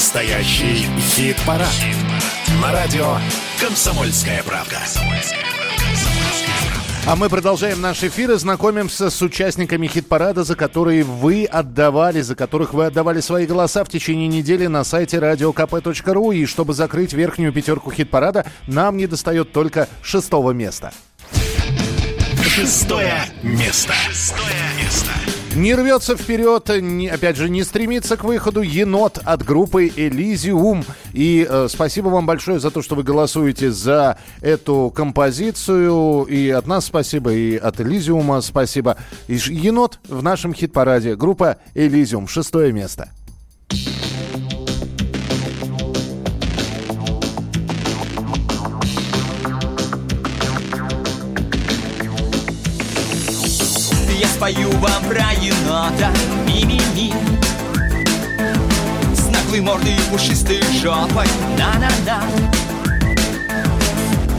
[0.09, 1.69] Настоящий хит-парад.
[2.63, 3.19] На радио
[3.61, 4.79] «Комсомольская правда».
[7.07, 12.35] А мы продолжаем наш эфир и знакомимся с участниками хит-парада, за которые вы отдавали, за
[12.35, 16.35] которых вы отдавали свои голоса в течение недели на сайте radiokp.ru.
[16.35, 20.91] И чтобы закрыть верхнюю пятерку хит-парада, нам не достает только шестого места.
[22.43, 23.93] Шестое место.
[23.93, 24.78] Шестое место.
[25.57, 30.85] Не рвется вперед, не, опять же, не стремится к выходу енот от группы Элизиум.
[31.13, 36.25] И э, спасибо вам большое за то, что вы голосуете за эту композицию.
[36.25, 38.99] И от нас спасибо, и от Элизиума спасибо.
[39.27, 41.17] И енот в нашем хит-параде.
[41.17, 43.09] Группа Элизиум, шестое место.
[54.39, 56.13] Спою вам про енота.
[56.47, 57.13] Ми-ми-ми.
[59.13, 61.27] С наглой мордой и пушистой жопой.
[61.59, 62.23] На-на-на.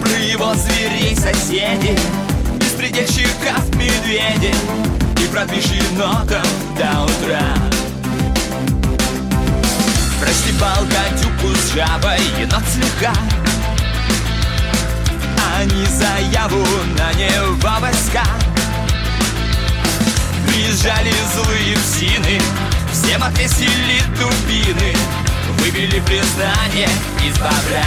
[0.02, 2.00] Про его зверей соседей.
[2.60, 4.56] Беспредельщиков медведей.
[5.22, 6.48] И про енотов
[6.78, 7.44] до утра.
[10.22, 13.14] Простебал гадюку с жабой енот слегка.
[15.58, 16.66] Они заяву
[16.98, 18.24] на него войска
[20.50, 22.42] Приезжали злые псины
[22.92, 24.96] Всем отвесили дубины
[25.60, 26.90] Выбили признание
[27.24, 27.86] из бобра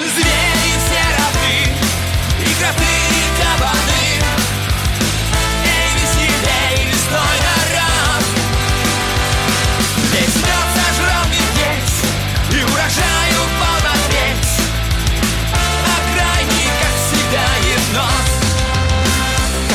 [0.00, 1.56] Звери все равны
[2.40, 3.93] И кроты, и кабаны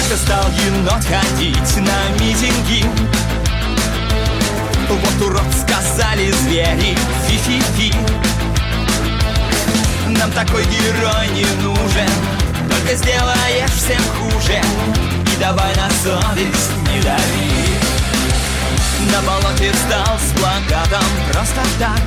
[0.10, 2.86] как-то стал енот ходить на митинги.
[4.90, 6.98] Вот урод сказали звери
[7.28, 7.94] фи-фи-фи.
[10.08, 12.10] Нам такой герой не нужен
[12.70, 14.60] Только сделаешь всем хуже.
[15.32, 17.78] И давай на совесть не дави.
[19.14, 22.02] На болоте встал с плакатом просто так.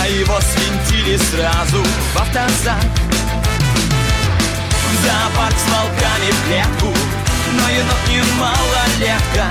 [0.00, 1.82] А его свинтили сразу
[2.14, 3.21] в автозак
[5.02, 6.94] зоопарк с волками в клетку
[7.52, 9.46] Но енот не малолетка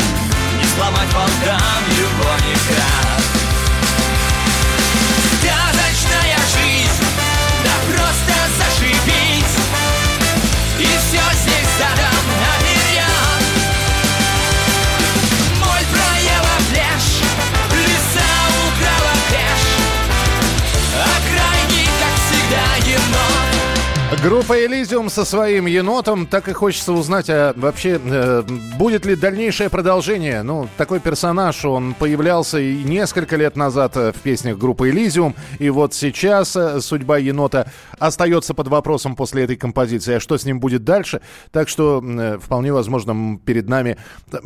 [0.58, 3.22] Не сломать волкам его никак
[5.38, 7.06] Сказочная жизнь,
[7.64, 9.58] да просто зашибись
[10.80, 12.11] И все здесь задом
[24.24, 26.28] Группа Элизиум со своим енотом.
[26.28, 28.43] Так и хочется узнать, а вообще э,
[28.78, 30.43] будет ли дальнейшее продолжение.
[30.43, 35.34] Ну, такой персонаж, он появлялся и несколько лет назад э, в песнях группы Элизиум.
[35.57, 37.65] И вот сейчас э, судьба енота
[37.97, 40.13] остается под вопросом после этой композиции.
[40.13, 41.22] А что с ним будет дальше?
[41.49, 43.97] Так что э, вполне возможно перед нами
[44.32, 44.38] э,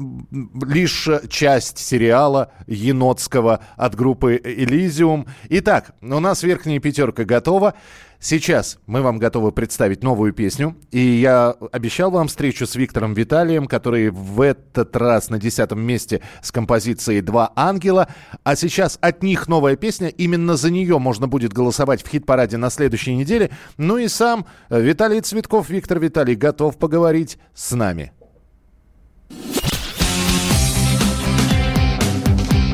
[0.66, 5.28] лишь часть сериала енотского от группы Элизиум.
[5.50, 7.74] Итак, у нас верхняя пятерка готова.
[8.20, 10.76] Сейчас мы вам готовы представить новую песню.
[10.92, 16.22] И я обещал вам встречу с Виктором Виталием, который в этот раз на десятом месте
[16.42, 18.08] с композицией «Два ангела».
[18.44, 20.08] А сейчас от них новая песня.
[20.08, 23.52] Именно за нее можно будет голосовать в хит-параде на следующей неделе.
[23.78, 28.12] Ну и сам Виталий Цветков, Виктор Виталий, готов поговорить с нами.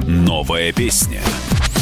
[0.08, 1.22] Новая песня.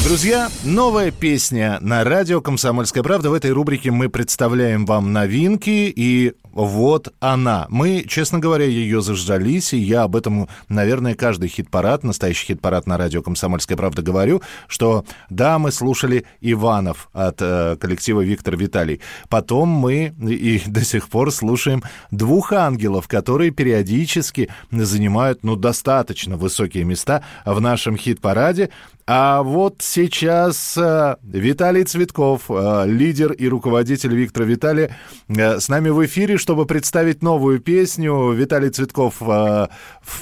[0.04, 3.30] Друзья, новая песня на радио «Комсомольская правда».
[3.30, 7.68] В этой рубрике мы представляем вам новинки, и вот она.
[7.70, 12.98] Мы, честно говоря, ее заждались, и я об этом, наверное, каждый хит-парад, настоящий хит-парад на
[12.98, 19.02] радио «Комсомольская правда» говорю, что да, мы слушали Иванов от э, коллектива «Виктор Виталий».
[19.28, 26.84] Потом мы и до сих пор слушаем «Двух ангелов», которые периодически занимают, ну, достаточно высокие
[26.84, 28.70] места в нашем хит-параде.
[29.12, 34.96] А вот сейчас э, Виталий Цветков, э, лидер и руководитель Виктора Виталия,
[35.28, 38.32] э, с нами в эфире, чтобы представить новую песню.
[38.34, 39.68] Виталий Цветков в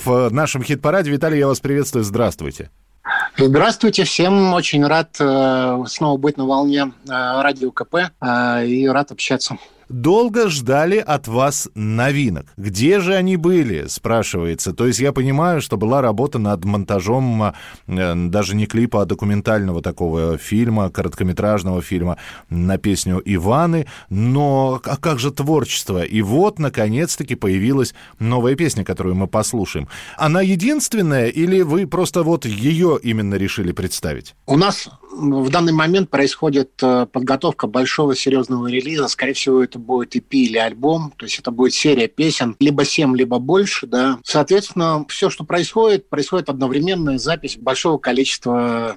[0.08, 1.12] нашем хит-параде.
[1.12, 2.06] Виталий, я вас приветствую.
[2.06, 2.70] Здравствуйте.
[3.38, 4.54] Здравствуйте всем.
[4.54, 7.96] Очень рад снова быть на волне радио КП
[8.64, 9.58] и рад общаться.
[9.90, 12.48] Долго ждали от вас новинок.
[12.58, 14.74] Где же они были, спрашивается.
[14.74, 17.54] То есть я понимаю, что была работа над монтажом
[17.88, 22.18] э, даже не клипа, а документального такого фильма, короткометражного фильма
[22.50, 23.88] на песню Иваны.
[24.10, 26.04] Но а как же творчество?
[26.04, 29.88] И вот, наконец-таки, появилась новая песня, которую мы послушаем.
[30.18, 34.36] Она единственная или вы просто вот ее именно решили представить?
[34.46, 39.08] У нас в данный момент происходит э, подготовка большого серьезного релиза.
[39.08, 41.14] Скорее всего, это будет EP или альбом.
[41.18, 43.88] То есть это будет серия песен, либо 7, либо больше.
[43.88, 44.20] Да.
[44.24, 48.96] Соответственно, все, что происходит, происходит одновременная запись большого количества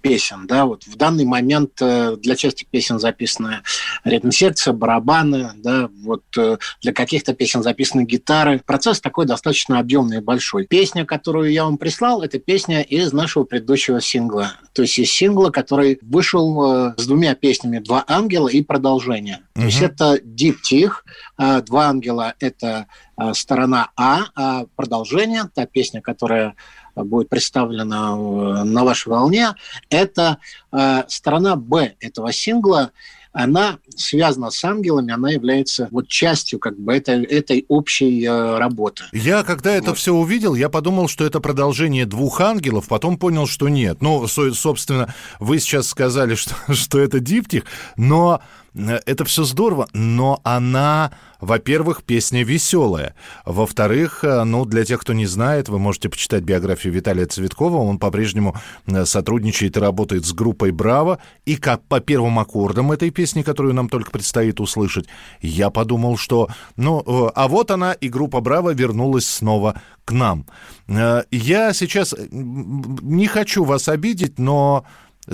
[0.00, 0.46] песен.
[0.46, 0.66] Да.
[0.66, 3.62] Вот в данный момент э, для части песен записана
[4.04, 5.52] ритм-секция, барабаны.
[5.56, 5.88] Да.
[6.02, 8.60] Вот э, для каких-то песен записаны гитары.
[8.64, 10.66] Процесс такой достаточно объемный и большой.
[10.66, 14.54] Песня, которую я вам прислал, это песня из нашего предыдущего сингла.
[14.72, 19.40] То есть из сингла, который вышел э, с двумя песнями «Два ангела» и «Продолжение».
[19.54, 19.60] Угу.
[19.60, 21.04] То есть это диптих.
[21.38, 22.86] Э, «Два ангела»— это
[23.16, 26.54] э, сторона А, а продолжение, та песня, которая
[26.94, 28.16] будет представлена
[28.64, 29.54] на вашей волне,
[29.88, 30.36] это
[31.08, 32.90] сторона Б этого сингла
[33.32, 39.04] она связана с ангелами, она является вот частью как бы этой, этой общей э, работы.
[39.12, 39.82] Я, когда вот.
[39.82, 44.02] это все увидел, я подумал, что это продолжение двух ангелов, потом понял, что нет.
[44.02, 47.64] Ну, собственно, вы сейчас сказали, что, что это диптих,
[47.96, 48.40] но
[48.74, 53.14] Э, это все здорово, но она, во-первых, песня веселая.
[53.44, 57.76] Во-вторых, э, ну, для тех, кто не знает, вы можете почитать биографию Виталия Цветкова.
[57.76, 61.18] Он по-прежнему э, сотрудничает и работает с группой «Браво».
[61.44, 65.06] И как по первым аккордам этой песни, которую нам только предстоит услышать,
[65.40, 70.46] я подумал, что, ну, а вот она, и группа «Браво» вернулась снова к нам.
[70.86, 74.84] Я сейчас не хочу вас обидеть, но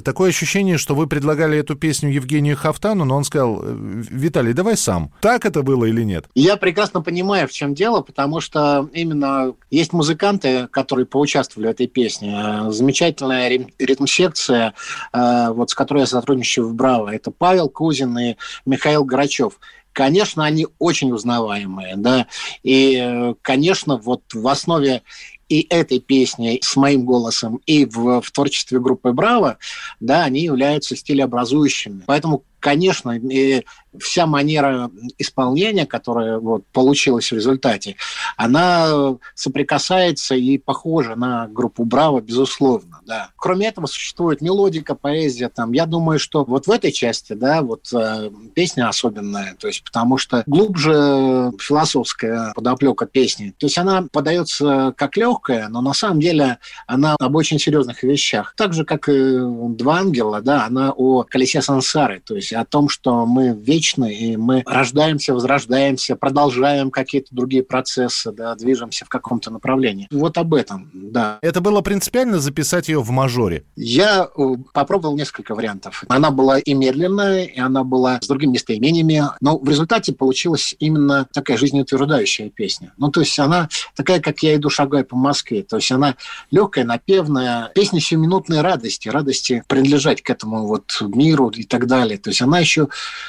[0.05, 5.13] Такое ощущение, что вы предлагали эту песню Евгению Хафтану, но он сказал, Виталий, давай сам.
[5.21, 6.27] Так это было или нет?
[6.35, 11.87] Я прекрасно понимаю, в чем дело, потому что именно есть музыканты, которые поучаствовали в этой
[11.87, 12.65] песне.
[12.69, 14.75] Замечательная ритм-секция,
[15.15, 17.15] э, вот, с которой я сотрудничаю в «Браво».
[17.15, 18.37] Это Павел Кузин и
[18.67, 19.59] Михаил Грачев
[19.95, 22.29] конечно, они очень узнаваемые, да,
[22.63, 25.03] и, э, конечно, вот в основе
[25.49, 29.59] и этой песни с моим голосом, и в, в творчестве группы «Браво»,
[30.01, 32.03] да, они являются стилеобразующими.
[32.07, 33.65] Поэтому конечно, и
[33.99, 37.97] вся манера исполнения, которая вот получилась в результате,
[38.37, 43.31] она соприкасается и похожа на группу «Браво», безусловно, да.
[43.37, 47.89] Кроме этого, существует мелодика, поэзия, там, я думаю, что вот в этой части, да, вот
[47.93, 54.93] э, песня особенная, то есть потому что глубже философская подоплека песни, то есть она подается
[54.97, 58.55] как легкая, но на самом деле она об очень серьезных вещах.
[58.57, 62.65] Так же, как и «Два ангела», да, она о колесе сансары, то есть есть о
[62.65, 69.09] том, что мы вечны, и мы рождаемся, возрождаемся, продолжаем какие-то другие процессы, да, движемся в
[69.09, 70.09] каком-то направлении.
[70.11, 71.39] Вот об этом, да.
[71.43, 73.65] Это было принципиально записать ее в мажоре?
[73.77, 74.43] Я э,
[74.73, 76.05] попробовал несколько вариантов.
[76.09, 81.27] Она была и медленная, и она была с другими местоимениями, но в результате получилась именно
[81.33, 82.93] такая жизнеутверждающая песня.
[82.97, 85.63] Ну, то есть она такая, как «Я иду шагаю по Москве».
[85.63, 86.17] То есть она
[86.51, 92.19] легкая, напевная, песня сиюминутной радости, радости принадлежать к этому вот миру и так далее.
[92.19, 92.89] То есть есть она еще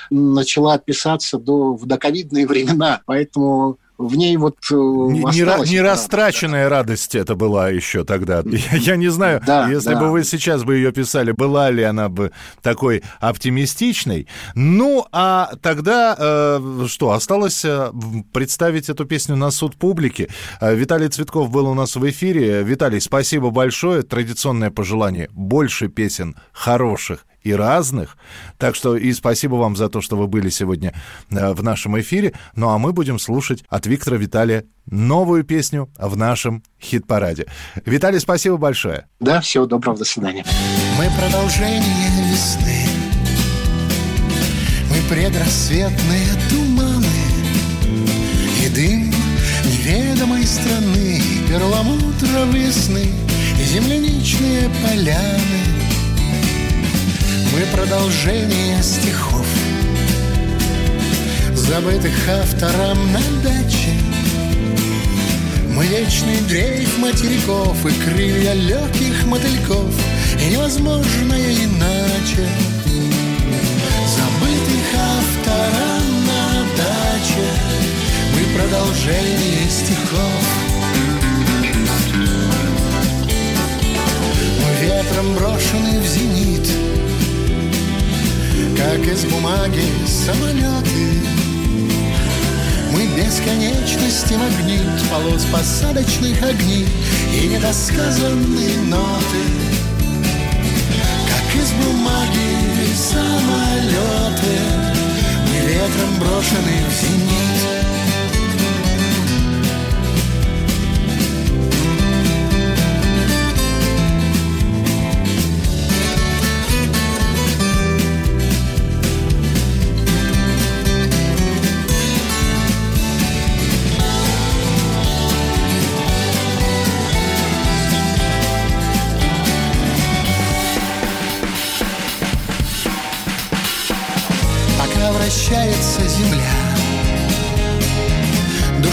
[0.10, 6.70] начала писаться до в доковидные времена, поэтому в ней вот э, не, не, не растраченная
[6.70, 8.44] радость это была еще тогда.
[8.46, 10.00] Я, я не знаю, да, если да.
[10.00, 12.32] бы вы сейчас бы ее писали, была ли она бы
[12.62, 14.28] такой оптимистичной.
[14.56, 17.92] Ну, а тогда э, что, осталось э,
[18.32, 20.30] представить эту песню на суд публики.
[20.62, 22.64] Э, Виталий Цветков был у нас в эфире.
[22.64, 24.04] Виталий, спасибо большое.
[24.04, 25.28] Традиционное пожелание.
[25.34, 28.18] Больше песен хороших и разных.
[28.58, 30.94] Так что и спасибо вам за то, что вы были сегодня
[31.30, 32.34] э, в нашем эфире.
[32.56, 37.48] Ну а мы будем слушать от Виктора Виталия новую песню в нашем хит-параде.
[37.86, 39.08] Виталий, спасибо большое.
[39.20, 40.46] Да, всего доброго, до свидания.
[40.98, 42.86] Мы продолжение весны,
[44.90, 47.06] мы предрассветные туманы
[48.66, 49.14] и дым
[49.66, 53.06] неведомой страны, перламутровые сны
[53.60, 55.79] и земляничные поляны
[57.60, 59.46] мы продолжение стихов.
[61.54, 63.92] Забытых автором на даче.
[65.76, 69.94] Мы вечный дрейф материков И крылья легких мотыльков.
[70.42, 72.48] И невозможное иначе.
[74.16, 77.48] Забытых автором на даче.
[78.36, 80.44] Мы продолжение стихов.
[84.62, 86.70] Мы ветром брошены в зенит
[88.80, 91.22] как из бумаги самолеты.
[92.94, 96.88] Мы бесконечности магнит полос посадочных огней
[97.34, 99.44] и недосказанные ноты.
[101.28, 104.60] Как из бумаги самолеты,
[105.46, 107.79] мы ветром брошены в зенит.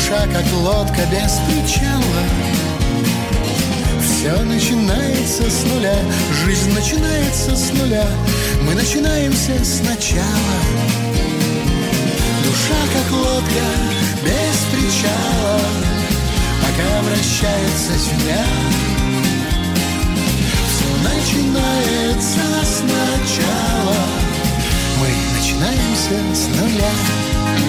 [0.06, 2.22] Душа, как лодка без причала.
[4.00, 5.98] Все начинается с нуля,
[6.44, 8.06] жизнь начинается с нуля,
[8.62, 10.58] мы начинаемся сначала.
[12.44, 13.66] Душа, как лодка
[14.22, 15.60] без причала,
[16.60, 18.46] пока вращается земля.
[20.70, 23.96] Все начинается сначала,
[25.00, 27.65] мы начинаемся с нуля.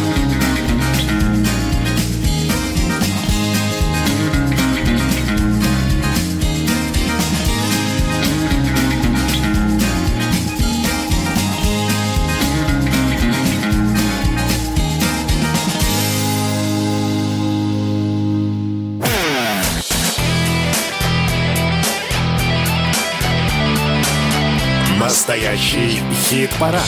[25.38, 26.82] Настоящий хит-парад.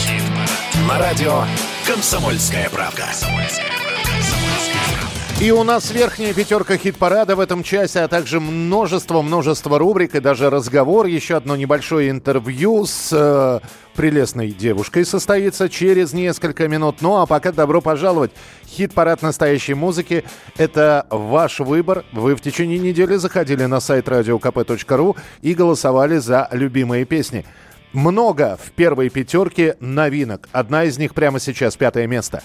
[0.88, 1.44] На радио
[1.86, 3.04] «Комсомольская правда».
[5.40, 10.50] И у нас верхняя пятерка хит-парада в этом часе, а также множество-множество рубрик и даже
[10.50, 11.06] разговор.
[11.06, 13.60] Еще одно небольшое интервью с э,
[13.94, 16.96] прелестной девушкой состоится через несколько минут.
[17.02, 18.32] Ну а пока добро пожаловать.
[18.66, 20.24] Хит-парад настоящей музыки–
[20.58, 22.04] это ваш выбор.
[22.10, 27.46] Вы в течение недели заходили на сайт radiokp.ru и голосовали за любимые песни.
[27.92, 30.48] Много в первой пятерке новинок.
[30.52, 32.40] Одна из них прямо сейчас, пятое место.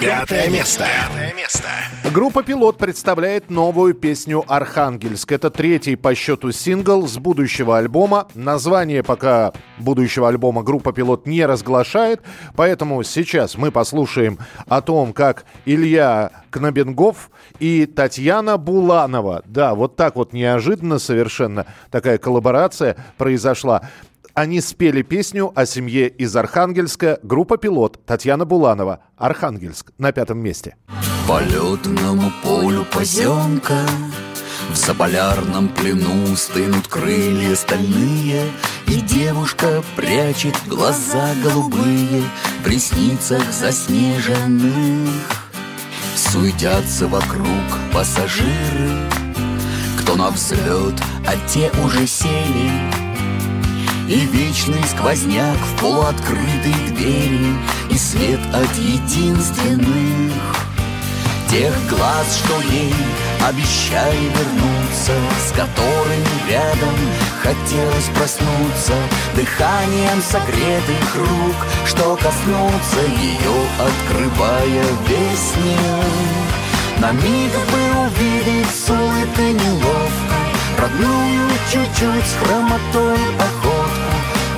[0.00, 0.86] Пятое место.
[0.86, 1.68] Пятое место.
[2.12, 5.30] Группа «Пилот» представляет новую песню «Архангельск».
[5.32, 8.28] Это третий по счету сингл с будущего альбома.
[8.34, 12.22] Название пока будущего альбома группа «Пилот» не разглашает,
[12.54, 14.38] поэтому сейчас мы послушаем
[14.68, 22.18] о том, как Илья Кнабенгов и Татьяна Буланова, да, вот так вот неожиданно совершенно такая
[22.18, 23.82] коллаборация произошла.
[24.38, 27.18] Они спели песню о семье из Архангельска.
[27.24, 30.76] Группа «Пилот», Татьяна Буланова, Архангельск на пятом месте.
[31.26, 33.80] По летному полю поземка
[34.70, 38.44] В заполярном плену стынут крылья стальные
[38.86, 42.22] И девушка прячет глаза голубые
[42.62, 45.50] В ресницах заснеженных
[46.14, 47.48] Суетятся вокруг
[47.92, 49.10] пассажиры
[50.00, 50.94] Кто на взлет,
[51.26, 53.07] а те уже сели
[54.08, 57.54] и вечный сквозняк в полуоткрытой двери
[57.90, 60.32] И свет от единственных
[61.50, 62.94] Тех глаз, что ей
[63.46, 65.12] обещали вернуться
[65.46, 66.94] С которыми рядом
[67.42, 68.94] хотелось проснуться
[69.34, 71.56] Дыханием согретых рук
[71.86, 80.38] Что коснуться ее, открывая весь мир На миг бы увидеть с улыбкой неловко
[80.78, 83.57] Родную чуть-чуть с хромотой походку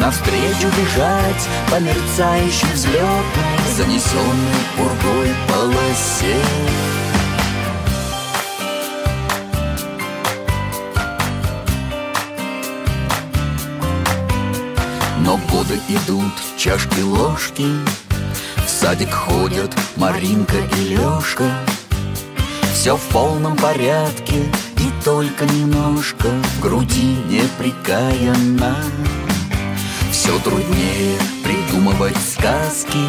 [0.00, 3.20] Навстречу бежать по мерцающей взлетной
[3.76, 6.36] Занесенной пургой полосе.
[15.18, 17.66] Но годы идут, чашки, ложки
[18.56, 21.44] В садик ходят Маринка и Лёшка.
[22.72, 28.76] Все в полном порядке И только немножко в груди неприкаянно
[30.20, 33.08] Все труднее придумывать сказки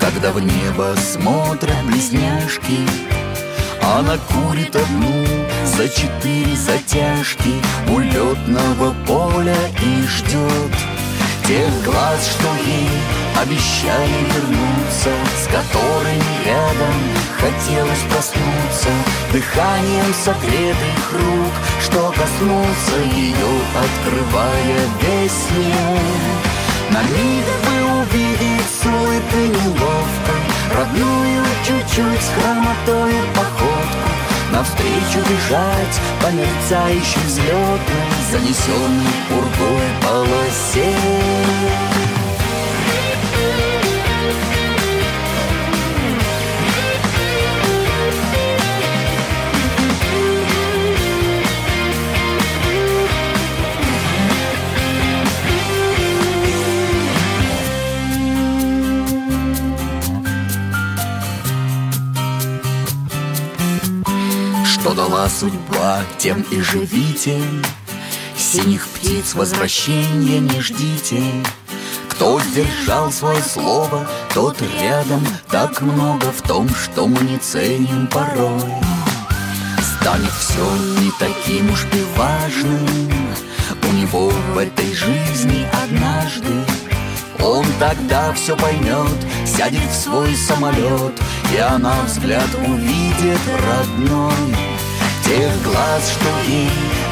[0.00, 2.78] Когда в небо смотрят близняшки.
[3.82, 5.26] Она курит одну
[5.76, 7.52] за четыре затяжки
[7.90, 10.72] У летного поля и ждет
[11.46, 12.88] Тех глаз, что ей
[13.42, 15.10] обещали вернуться
[15.42, 16.96] С которыми рядом
[17.38, 18.88] хотелось проснуться.
[19.32, 23.52] Дыханием согретых рук Что коснуться ее,
[23.84, 26.36] открывая весь мир
[26.90, 30.42] На миг бы увидеть с улыбкой неловкой
[30.74, 34.06] Родную чуть-чуть с хромотой походку.
[34.52, 40.94] Навстречу бежать по мерцающей взлетной Занесенной пургой полосе
[64.96, 67.38] дала судьба, тем и живите.
[68.36, 71.22] Синих птиц возвращения не ждите.
[72.08, 78.72] Кто сдержал свое слово, тот рядом Так много в том, что мы не ценим порой.
[80.00, 80.64] Станет все
[81.00, 83.10] не таким уж и важным.
[83.82, 86.64] У него в этой жизни однажды
[87.40, 91.12] Он тогда все поймет, сядет в свой самолет,
[91.52, 94.75] И она взгляд увидит родной.
[95.26, 96.70] Тех глаз, что ей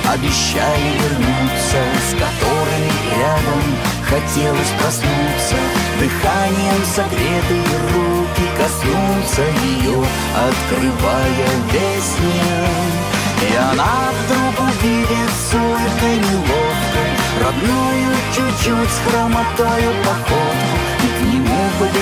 [0.08, 3.64] обещали вернуться, С которыми рядом
[4.04, 5.56] хотелось проснуться,
[5.98, 9.98] Дыханием согретые руки коснуться ее,
[10.32, 13.50] Открывая весь мир.
[13.50, 17.10] И она вдруг увидит суетой неловкой
[17.42, 20.73] Родную чуть-чуть с хромотою к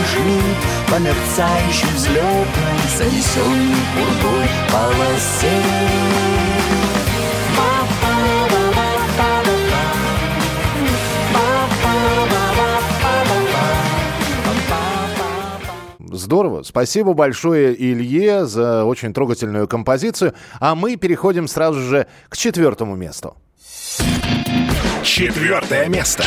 [0.02, 0.56] побежит
[0.88, 5.62] по мерцающей взлетной Занесенной пургой полосе
[16.14, 16.62] Здорово.
[16.62, 20.34] Спасибо большое Илье за очень трогательную композицию.
[20.60, 23.34] А мы переходим сразу же к четвертому месту.
[25.02, 26.22] Четвертое место.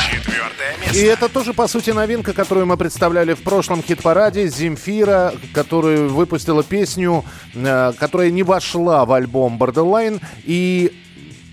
[0.93, 4.47] И это тоже, по сути, новинка, которую мы представляли в прошлом хит-параде.
[4.47, 7.23] Земфира, которая выпустила песню,
[7.53, 10.21] э, которая не вошла в альбом Borderline.
[10.43, 10.91] И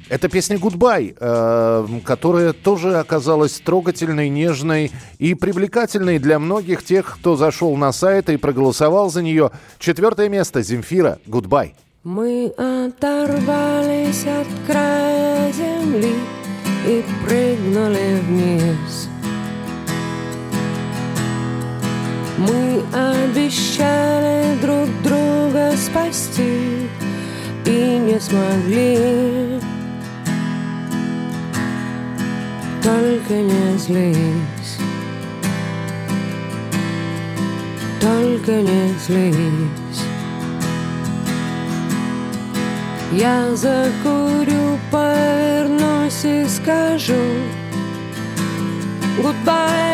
[0.09, 7.37] это песня «Goodbye», э, которая тоже оказалась трогательной, нежной и привлекательной для многих тех, кто
[7.37, 9.53] зашел на сайт и проголосовал за нее.
[9.79, 11.75] Четвертое место «Земфира», «Goodbye».
[12.03, 16.17] Мы оторвались от края земли
[16.87, 19.09] и прыгнули вниз.
[22.39, 26.89] Мы обещали друг друга спасти
[27.65, 29.61] и не смогли.
[32.83, 34.79] Только не злись,
[38.01, 40.03] только не злись.
[43.13, 45.42] Я закурю, повернусь
[46.25, 47.15] и скажу
[49.23, 49.92] Goodbye Goodbye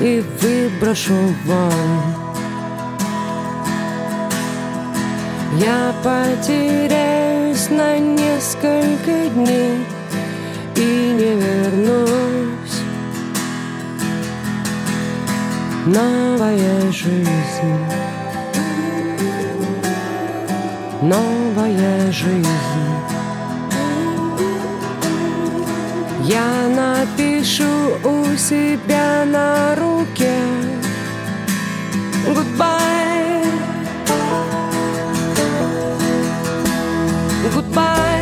[0.00, 1.14] И выброшу
[1.46, 2.26] вон
[5.58, 9.86] Я потеряюсь на несколько дней
[10.74, 12.82] и не вернусь.
[15.86, 17.26] Новая жизнь,
[21.00, 22.46] новая жизнь.
[26.24, 27.25] Я напишу
[28.02, 30.34] у себя на руке
[32.26, 33.44] Goodbye
[37.54, 38.15] Goodbye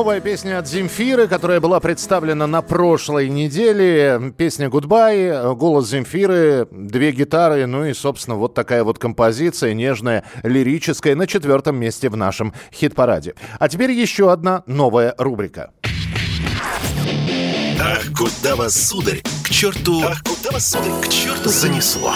[0.00, 4.32] Новая песня от Земфиры, которая была представлена на прошлой неделе.
[4.34, 11.14] Песня «Goodbye», голос Земфиры, две гитары, ну и, собственно, вот такая вот композиция, нежная, лирическая,
[11.14, 13.34] на четвертом месте в нашем хит-параде.
[13.58, 15.70] А теперь еще одна новая рубрика.
[17.78, 20.02] Ах, куда вас, сударь, к черту...
[20.02, 22.14] Ах, куда вас, сударь, к черту занесло.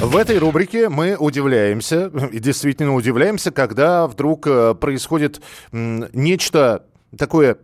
[0.00, 5.40] В этой рубрике мы удивляемся, и действительно удивляемся, когда вдруг э, происходит
[5.72, 6.86] нечто
[7.16, 7.58] такое,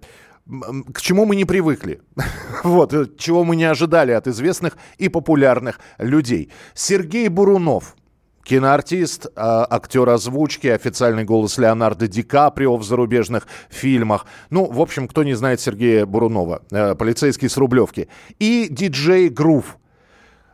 [0.93, 2.01] к чему мы не привыкли.
[2.65, 6.51] Вот, э, чего мы не ожидали от известных и популярных людей.
[6.75, 7.97] Сергей Бурунов,
[8.45, 14.27] Киноартист, а, актер озвучки, официальный голос Леонардо Ди Каприо в зарубежных фильмах.
[14.51, 18.09] Ну, в общем, кто не знает Сергея Бурунова, э, полицейский с Рублевки.
[18.39, 19.79] И диджей Грув.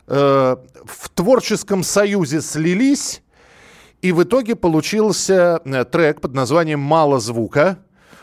[0.08, 3.22] Э, в творческом союзе слились,
[4.00, 7.78] и в итоге получился э, трек под названием «Мало звука».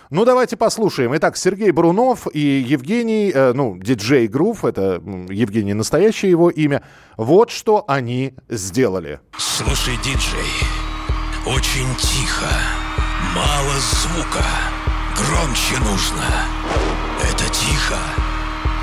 [0.10, 1.16] Ну, давайте послушаем.
[1.18, 6.82] Итак, Сергей Брунов и Евгений, э, ну, диджей Грув, это Евгений настоящее его имя,
[7.18, 9.20] вот что они сделали.
[9.38, 10.52] Слушай, диджей,
[11.46, 12.50] очень тихо.
[13.36, 14.46] Мало звука,
[15.16, 16.26] громче нужно.
[17.22, 18.00] Это тихо,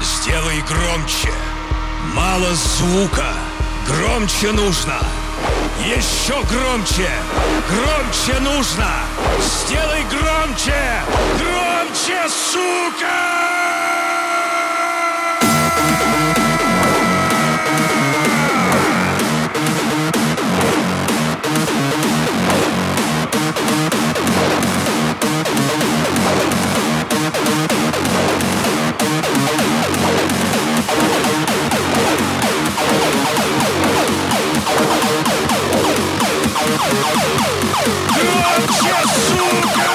[0.03, 1.31] сделай громче.
[2.03, 3.33] Мало звука,
[3.87, 4.99] громче нужно.
[5.87, 7.11] Еще громче,
[7.69, 8.91] громче нужно.
[9.41, 11.03] Сделай громче,
[11.39, 13.52] громче, сука!
[36.93, 38.95] Громче,
[39.27, 39.89] сука!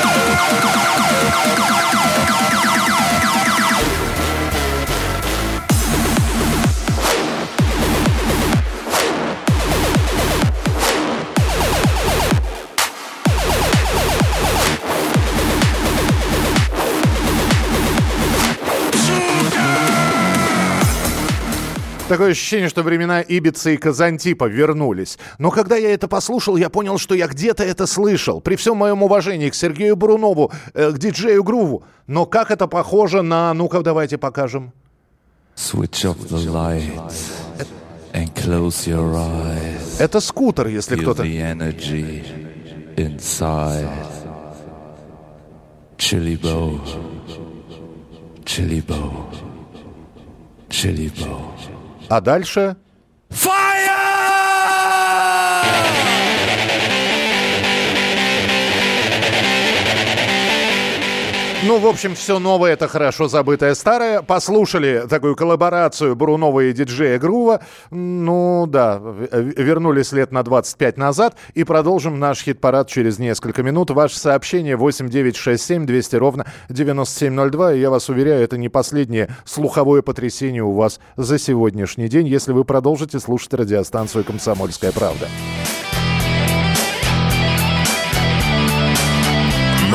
[22.08, 25.20] Такое ощущение, что времена Ибицы и Казантипа вернулись.
[25.40, 28.40] Но когда я это послушал, я понял, что я где-то это слышал.
[28.40, 31.84] При всем моем уважении к Сергею Бурунову, э, к диджею Груву.
[32.08, 33.54] Но как это похоже на...
[33.54, 34.72] Ну-ка, давайте покажем.
[35.58, 37.34] Switch off the lights
[38.14, 40.00] and close your eyes.
[40.00, 41.24] Это скутер, если кто-то...
[41.24, 42.24] the energy
[42.96, 43.90] inside.
[45.98, 46.80] Chili bow.
[48.46, 49.26] Chili bow.
[50.70, 51.57] Chili bow.
[52.10, 52.76] А дальше...
[61.64, 64.22] Ну, в общем, все новое, это хорошо забытое старое.
[64.22, 67.62] Послушали такую коллаборацию Брунова и диджея Грува.
[67.90, 71.36] Ну, да, вернулись лет на 25 назад.
[71.56, 73.90] И продолжим наш хит-парад через несколько минут.
[73.90, 77.74] Ваше сообщение 8967 200 ровно 9702.
[77.74, 82.52] И я вас уверяю, это не последнее слуховое потрясение у вас за сегодняшний день, если
[82.52, 85.28] вы продолжите слушать радиостанцию «Комсомольская правда».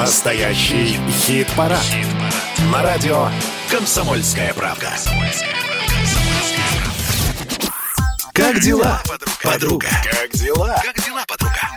[0.02, 1.86] Настоящий хит-парад.
[2.72, 3.28] На радио
[3.70, 4.90] «Комсомольская правда».
[8.32, 9.00] Как дела,
[9.44, 9.86] подруга?
[10.10, 10.82] Как дела?
[10.84, 11.71] Как дела, подруга?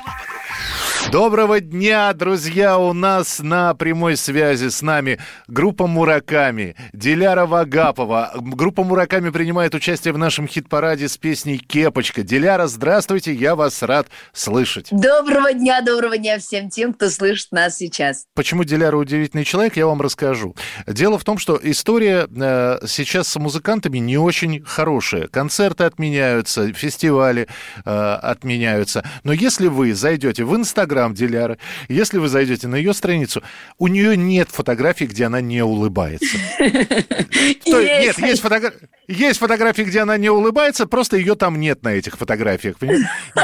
[1.15, 2.77] Доброго дня, друзья!
[2.77, 8.33] У нас на прямой связи с нами группа Мураками, Диляра Вагапова.
[8.35, 12.21] Группа Мураками принимает участие в нашем хит-параде с песней «Кепочка».
[12.21, 14.89] Диляра, здравствуйте, я вас рад слышать.
[14.91, 18.25] Доброго дня, доброго дня всем тем, кто слышит нас сейчас.
[18.33, 20.53] Почему Диляра удивительный человек, я вам расскажу.
[20.85, 25.29] Дело в том, что история э, сейчас с музыкантами не очень хорошая.
[25.29, 27.47] Концерты отменяются, фестивали
[27.85, 27.89] э,
[28.21, 29.05] отменяются.
[29.23, 33.43] Но если вы зайдете в Инстаграм Диляры, если вы зайдете на ее страницу,
[33.77, 36.37] у нее нет фотографий, где она не улыбается.
[37.65, 38.73] Нет, есть, фотогра-
[39.07, 42.77] есть фотографии, где она не улыбается, просто ее там нет на этих фотографиях.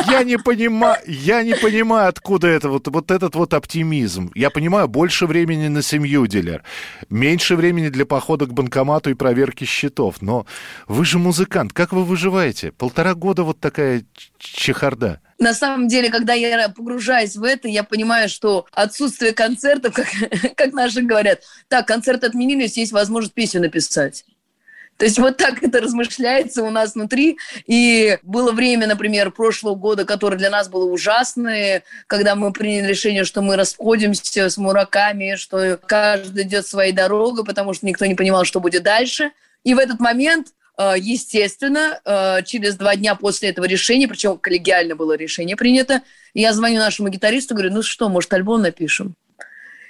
[0.07, 4.31] Я не понимаю, я не понимаю, откуда это вот, вот этот вот оптимизм.
[4.35, 6.63] Я понимаю, больше времени на семью, Диляр,
[7.09, 10.21] меньше времени для похода к банкомату и проверки счетов.
[10.21, 10.45] Но
[10.87, 12.71] вы же музыкант, как вы выживаете?
[12.71, 14.03] Полтора года вот такая
[14.37, 15.19] чехарда.
[15.41, 20.05] На самом деле, когда я погружаюсь в это, я понимаю, что отсутствие концертов, как,
[20.55, 24.23] как наши говорят, так, концерты отменились, есть возможность песню написать.
[24.97, 27.39] То есть вот так это размышляется у нас внутри.
[27.65, 33.23] И было время, например, прошлого года, которое для нас было ужасное, когда мы приняли решение,
[33.23, 38.45] что мы расходимся с мураками, что каждый идет своей дорогой, потому что никто не понимал,
[38.45, 39.31] что будет дальше.
[39.63, 40.49] И в этот момент
[40.97, 46.01] естественно, э, через два дня после этого решения, причем коллегиально было решение принято,
[46.33, 49.15] я звоню нашему гитаристу, говорю, ну что, может, альбом напишем?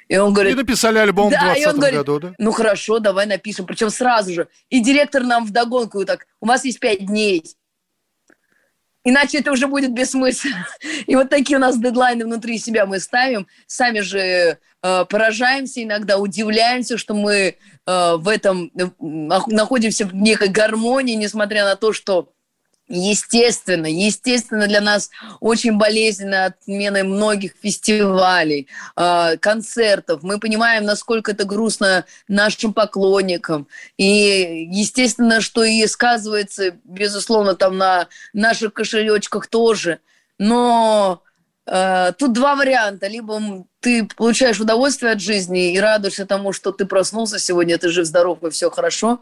[0.07, 0.53] И он говорит...
[0.53, 2.33] И написали альбом в да, 2020 он говорит, году, да?
[2.37, 3.65] ну хорошо, давай напишем.
[3.65, 4.47] Причем сразу же.
[4.69, 7.43] И директор нам вдогонку так, у вас есть пять дней.
[9.03, 10.67] Иначе это уже будет бессмысленно.
[11.07, 13.47] И вот такие у нас дедлайны внутри себя мы ставим.
[13.65, 14.19] Сами же
[14.83, 21.15] э, поражаемся иногда, удивляемся, что мы э, в этом э, нах- находимся в некой гармонии,
[21.15, 22.31] несмотря на то, что
[22.93, 28.67] Естественно, естественно, для нас очень болезненно отмена многих фестивалей,
[28.97, 30.23] э, концертов.
[30.23, 33.69] Мы понимаем, насколько это грустно нашим поклонникам.
[33.97, 39.99] И естественно, что и сказывается, безусловно, там на наших кошелечках тоже.
[40.37, 41.23] Но
[41.65, 43.07] э, тут два варианта.
[43.07, 48.43] Либо ты получаешь удовольствие от жизни и радуешься тому, что ты проснулся сегодня, ты жив-здоров
[48.43, 49.21] и все хорошо.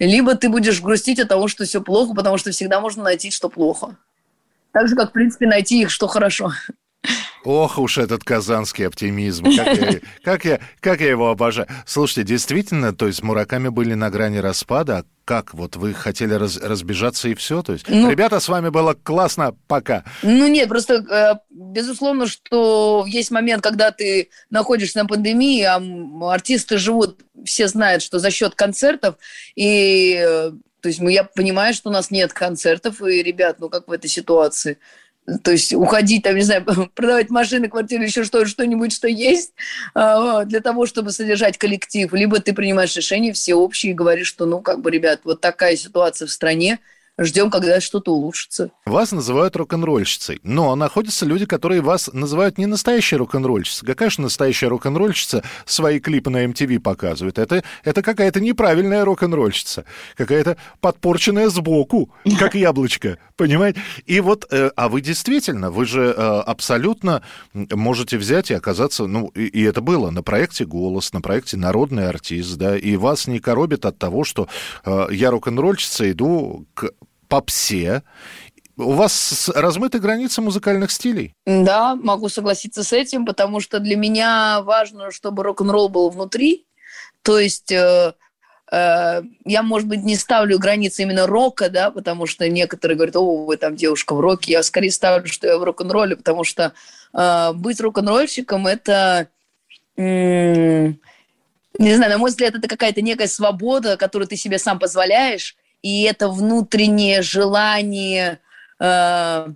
[0.00, 3.50] Либо ты будешь грустить от того, что все плохо, потому что всегда можно найти, что
[3.50, 3.96] плохо.
[4.72, 6.52] Так же, как, в принципе, найти их, что хорошо.
[7.42, 9.44] Ох уж этот казанский оптимизм.
[9.56, 11.68] Как я, как, я, как я его обожаю.
[11.86, 14.98] Слушайте, действительно, то есть Мураками были на грани распада.
[14.98, 17.62] А Как вот вы хотели раз- разбежаться и все?
[17.62, 20.04] То есть, Ну- ребята, с вами было классно, пока.
[20.22, 25.80] Ну нет, просто э, безусловно, что есть момент, когда ты находишься на пандемии, а
[26.34, 29.14] артисты живут, все знают, что за счет концертов,
[29.54, 33.68] и э, то есть мы, я понимаю, что у нас нет концертов, и, ребят, ну
[33.70, 34.78] как в этой ситуации?
[35.44, 36.64] То есть уходить, там, не знаю,
[36.94, 39.52] продавать машины, квартиры, еще что, что-нибудь, что есть,
[39.94, 42.12] а, для того, чтобы содержать коллектив.
[42.12, 46.26] Либо ты принимаешь решение всеобщее и говоришь, что, ну, как бы, ребят, вот такая ситуация
[46.26, 46.80] в стране,
[47.18, 48.70] ждем, когда что-то улучшится.
[48.86, 53.86] Вас называют рок-н-ролльщицей, но находятся люди, которые вас называют не настоящей рок-н-ролльщицей.
[53.86, 57.38] Какая же настоящая рок-н-ролльщица свои клипы на MTV показывает?
[57.38, 59.84] Это, это какая-то неправильная рок-н-ролльщица,
[60.16, 63.80] какая-то подпорченная сбоку, как яблочко, понимаете?
[64.06, 69.28] И вот, э, а вы действительно, вы же э, абсолютно можете взять и оказаться, ну,
[69.28, 73.40] и, и это было на проекте «Голос», на проекте «Народный артист», да, и вас не
[73.40, 74.48] коробит от того, что
[74.84, 76.90] э, я рок-н-ролльщица, иду к
[77.30, 78.02] попсе.
[78.76, 81.34] У вас размыты границы музыкальных стилей.
[81.46, 86.66] Да, могу согласиться с этим, потому что для меня важно, чтобы рок-н-ролл был внутри.
[87.22, 88.14] То есть э,
[88.72, 93.44] э, я, может быть, не ставлю границы именно рока, да, потому что некоторые говорят, о,
[93.44, 94.52] вы там девушка в роке.
[94.52, 96.72] Я скорее ставлю, что я в рок-н-ролле, потому что
[97.12, 99.28] э, быть рок-н-ролльщиком– это...
[99.96, 100.98] м,
[101.78, 106.02] не знаю, на мой взгляд, это какая-то некая свобода, которую ты себе сам позволяешь, и
[106.02, 108.40] это внутреннее желание,
[108.78, 109.46] э,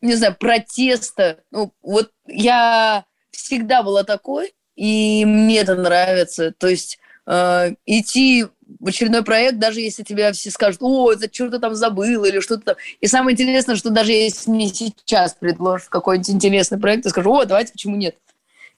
[0.00, 1.40] не знаю, протеста.
[1.50, 6.52] Ну, вот я всегда была такой, и мне это нравится.
[6.52, 8.46] То есть э, идти
[8.80, 12.40] в очередной проект, даже если тебя все скажут, о, это что ты там забыл или
[12.40, 12.76] что-то там.
[13.00, 17.44] И самое интересное, что даже если мне сейчас предложат какой-нибудь интересный проект, я скажу, о,
[17.44, 18.16] давайте, почему нет?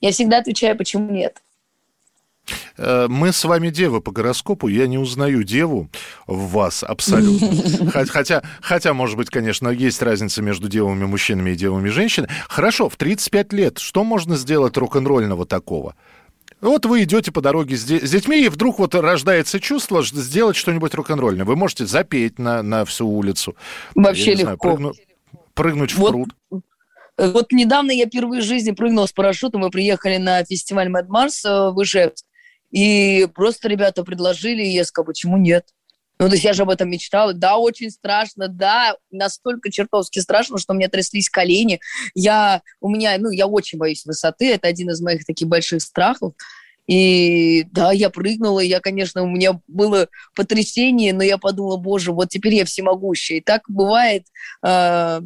[0.00, 1.42] Я всегда отвечаю, почему нет.
[2.76, 5.88] Э, Мы с вами девы по гороскопу, я не узнаю деву
[6.26, 7.90] в вас абсолютно.
[7.92, 12.30] Хо- Хотя, хотя, может быть, конечно, есть разница между девами мужчинами и девами женщинами.
[12.48, 15.94] Хорошо, в 35 лет что можно сделать рок-н-ролльного такого?
[16.60, 20.56] Вот вы идете по дороге с, де- с детьми, и вдруг вот рождается чувство сделать
[20.56, 21.44] что-нибудь рок-н-ролльное.
[21.44, 23.54] Вы можете запеть на, на всю улицу.
[23.94, 24.68] Вообще не знаю, легко.
[24.76, 24.94] прыгну-
[25.54, 26.28] прыгнуть в Вот пруд.
[27.16, 31.44] Вот недавно я впервые в жизни прыгнула с парашютом, мы приехали на фестиваль Mad Mars
[31.44, 32.24] э, в Ижевск,
[32.70, 35.66] и просто ребята предложили, и я сказала, почему нет?
[36.18, 37.32] Ну, то есть я же об этом мечтала.
[37.32, 41.80] Да, очень страшно, да, настолько чертовски страшно, что у меня тряслись колени.
[42.14, 46.34] Я, у меня, ну, я очень боюсь высоты, это один из моих таких больших страхов.
[46.88, 52.30] И да, я прыгнула, я, конечно, у меня было потрясение, но я подумала, боже, вот
[52.30, 53.38] теперь я всемогущая.
[53.38, 54.24] И так бывает,
[54.62, 55.20] э,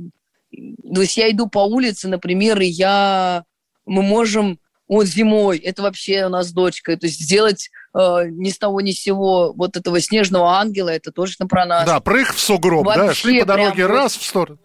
[0.54, 3.44] то есть я иду по улице, например, и я,
[3.86, 4.58] мы можем,
[4.96, 8.90] вот зимой, это вообще у нас дочка, то есть сделать э, ни с того ни
[8.90, 11.86] с сего вот этого снежного ангела, это точно про нас.
[11.86, 14.58] Да, прыг в сугроб, да, Вообще шли по дороге прям раз в сторону.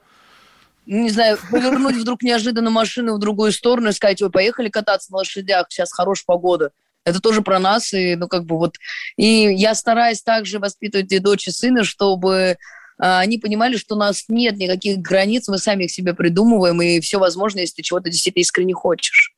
[0.85, 5.11] Ну, не знаю, повернуть вдруг неожиданно машину в другую сторону и сказать, ой, поехали кататься
[5.11, 6.71] на лошадях, сейчас хорошая погода.
[7.05, 8.75] Это тоже про нас, и, ну, как бы вот...
[9.15, 12.57] И я стараюсь также воспитывать и дочь, и сына, чтобы
[12.99, 16.99] а, они понимали, что у нас нет никаких границ, мы сами их себе придумываем, и
[16.99, 19.36] все возможно, если ты чего-то действительно искренне хочешь.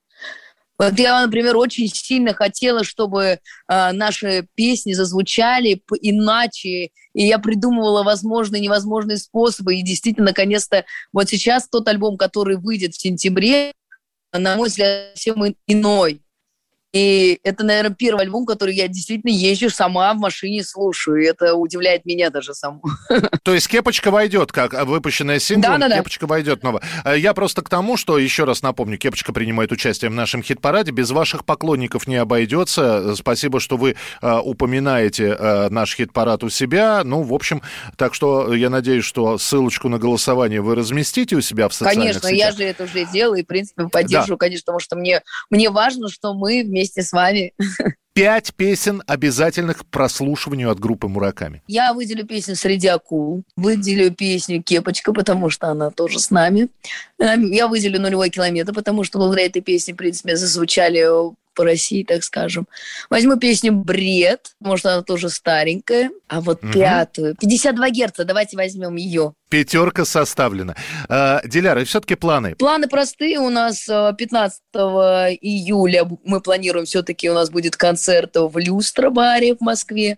[0.80, 8.04] Вот я, например, очень сильно хотела, чтобы а, наши песни зазвучали иначе, и я придумывала
[8.04, 13.74] возможные и невозможные способы, и действительно, наконец-то, вот сейчас тот альбом, который выйдет в сентябре,
[14.32, 16.22] на мой взгляд, совсем иной.
[16.92, 21.54] И это, наверное, первый альбом, который я действительно езжу сама в машине слушаю, и это
[21.54, 22.82] удивляет меня даже саму.
[23.44, 25.98] То есть кепочка войдет, как выпущенная синглом, Да-да-да.
[26.00, 26.82] кепочка войдет новая.
[27.06, 30.92] Э, Я просто к тому, что, еще раз напомню, кепочка принимает участие в нашем хит-параде.
[30.92, 33.12] Без ваших поклонников не обойдется.
[33.12, 37.04] Э, Спасибо, что вы э, упоминаете э, наш хит-парад у себя.
[37.04, 37.62] Ну, в общем,
[37.98, 42.30] так что я надеюсь, что ссылочку на голосование вы разместите у себя в социальных Конечно,
[42.30, 42.38] сетях.
[42.40, 45.22] я же это уже делаю, и, в принципе, поддерживаю, конечно, потому что мне,
[45.52, 47.54] мне важно, что мы вместе с вами.
[48.14, 51.62] Пять песен обязательных к прослушиванию от группы Мураками.
[51.68, 56.68] Я выделю песню «Среди акул», выделю песню «Кепочка», потому что она тоже с нами.
[57.18, 61.06] Э, Я выделю «Нулевой километр», потому что благодаря этой песне, в принципе, зазвучали
[61.60, 62.70] по России, так скажем.
[63.10, 66.10] Возьму песню «Бред», что она тоже старенькая.
[66.30, 66.72] А вот Мгм.
[66.72, 69.34] пятую, 52 герца, давайте возьмем ее.
[69.50, 70.78] Пятерка составлена.
[71.10, 72.56] Э, Диляра, все-таки планы.
[72.56, 73.40] Планы простые.
[73.40, 74.62] У нас э, 15
[75.42, 80.18] июля мы планируем, все-таки у нас будет концерт в Люстра-баре в Москве.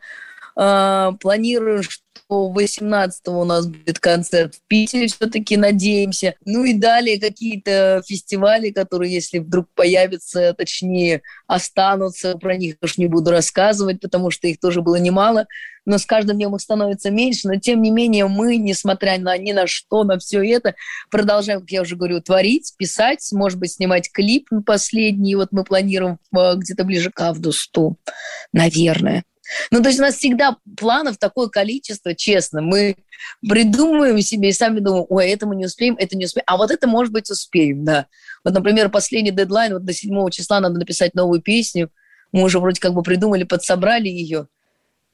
[0.56, 6.36] Э, Планирую, что 18 у нас будет концерт в Питере, все-таки надеемся.
[6.46, 13.08] Ну и далее какие-то фестивали, которые, если вдруг появятся, точнее, останутся, про них уж не
[13.08, 15.46] буду рассказывать, потому что их тоже было немало
[15.86, 19.52] но с каждым днем их становится меньше, но тем не менее мы, несмотря на ни
[19.52, 20.76] на что, на все это,
[21.10, 26.20] продолжаем, как я уже говорю, творить, писать, может быть, снимать клип последний, вот мы планируем
[26.36, 27.98] э, где-то ближе к августу,
[28.54, 29.24] наверное.
[29.72, 32.62] Ну, то есть у нас всегда планов такое количество, честно.
[32.62, 32.96] Мы
[33.48, 36.72] придумываем себе и сами думаем, ой, это мы не успеем, это не успеем, а вот
[36.72, 38.08] это, может быть, успеем, да.
[38.44, 41.92] Вот, например, последний дедлайн, вот до 7 числа надо написать новую песню,
[42.32, 44.48] мы уже вроде как бы придумали, подсобрали ее.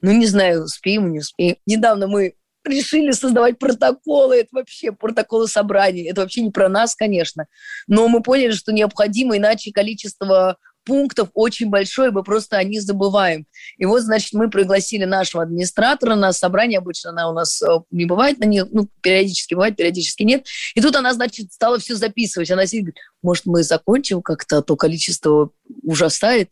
[0.00, 1.56] Ну, не знаю, успеем, не успеем.
[1.66, 2.34] Недавно мы
[2.64, 7.46] решили создавать протоколы, это вообще протоколы собраний, это вообще не про нас, конечно,
[7.86, 13.46] но мы поняли, что необходимо, иначе количество пунктов очень большое, мы просто о них забываем.
[13.76, 18.06] И вот, значит, мы пригласили нашего администратора на собрание, обычно она у нас э, не
[18.06, 20.46] бывает на них, ну, периодически бывает, периодически нет.
[20.74, 22.50] И тут она, значит, стала все записывать.
[22.50, 25.50] Она сидит, говорит, может, мы закончим как-то, а то количество
[25.82, 26.50] ужасает.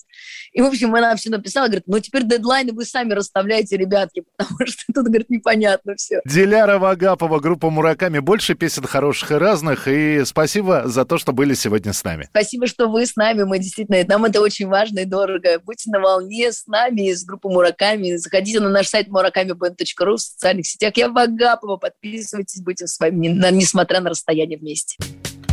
[0.52, 4.66] И, в общем, она все написала, говорит, ну, теперь дедлайны вы сами расставляете, ребятки, потому
[4.66, 6.20] что тут, говорит, непонятно все.
[6.24, 8.18] Диляра Вагапова, группа Мураками.
[8.18, 9.88] Больше песен хороших и разных.
[9.88, 12.26] И спасибо за то, что были сегодня с нами.
[12.30, 13.44] Спасибо, что вы с нами.
[13.44, 15.60] Мы действительно, нам это очень важно и дорого.
[15.64, 18.16] Будьте на волне с нами, с группой Мураками.
[18.16, 20.96] Заходите на наш сайт murakami.band.ru в социальных сетях.
[20.96, 21.76] Я Вагапова.
[21.76, 24.96] Подписывайтесь, будем с вами, несмотря на расстояние вместе.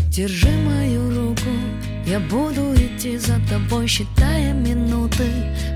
[0.10, 0.93] Держи руку,
[2.06, 5.28] я буду идти за тобой, считая минуты.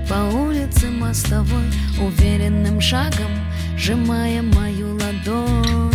[0.08, 1.68] По улице мостовой,
[2.00, 3.30] уверенным шагом
[3.76, 5.92] Сжимая мою ладонь.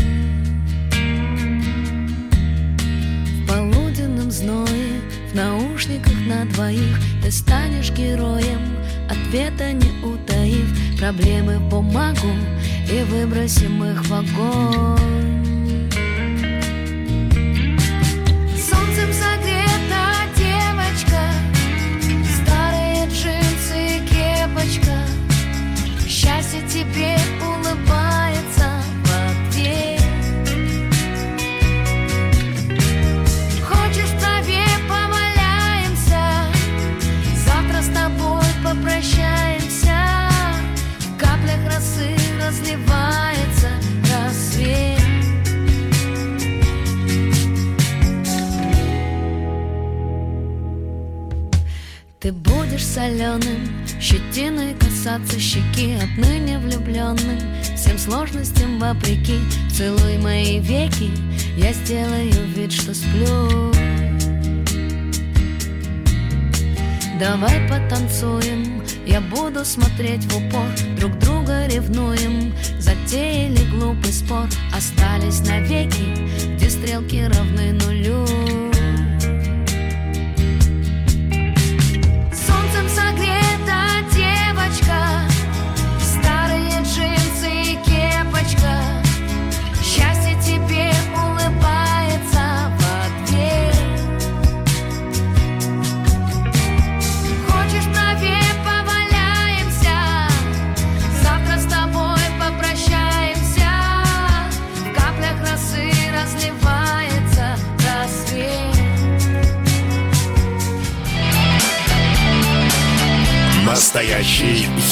[3.37, 8.77] В полуденном зное, в наушниках на двоих Ты станешь героем,
[9.09, 12.31] ответа не утаив Проблемы в бумагу
[12.89, 15.42] и выбросим их в огонь
[24.63, 24.97] и кепочка.
[26.07, 29.09] Счастье тебе улыбается в
[29.49, 30.01] ответ.
[33.67, 36.23] Хочешь в траве поваляемся,
[37.45, 40.29] завтра с тобой попрощаемся.
[40.99, 43.69] В каплях росы разливается
[44.11, 44.99] рассвет.
[52.19, 57.39] Ты будешь соленым, щетиной касаться щеки Отныне влюбленным,
[57.75, 59.39] всем сложностям вопреки.
[59.71, 61.09] Целуй мои веки,
[61.55, 63.71] я сделаю вид, что сплю.
[67.17, 70.67] Давай потанцуем, я буду смотреть в упор.
[70.99, 74.49] Друг друга ревнуем, затеяли глупый спор.
[74.75, 78.72] Остались навеки, где стрелки равны нулю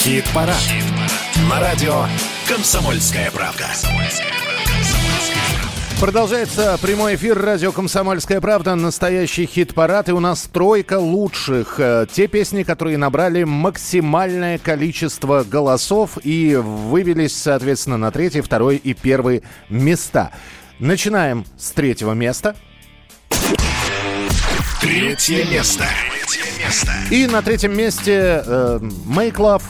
[0.03, 0.57] Хит-парад.
[1.47, 2.05] На радио
[2.47, 3.67] «Комсомольская правда».
[5.99, 8.73] Продолжается прямой эфир радио «Комсомольская правда».
[8.73, 10.09] Настоящий хит-парад.
[10.09, 11.75] И у нас тройка лучших.
[11.77, 18.95] Э, Те песни, которые набрали максимальное количество голосов и вывелись, соответственно, на третье, второе и
[18.95, 20.31] первые места.
[20.79, 22.55] Начинаем с третьего места.
[24.81, 25.85] Третье место.
[26.09, 26.91] Третье место.
[27.11, 29.61] И на третьем месте э, Make Love.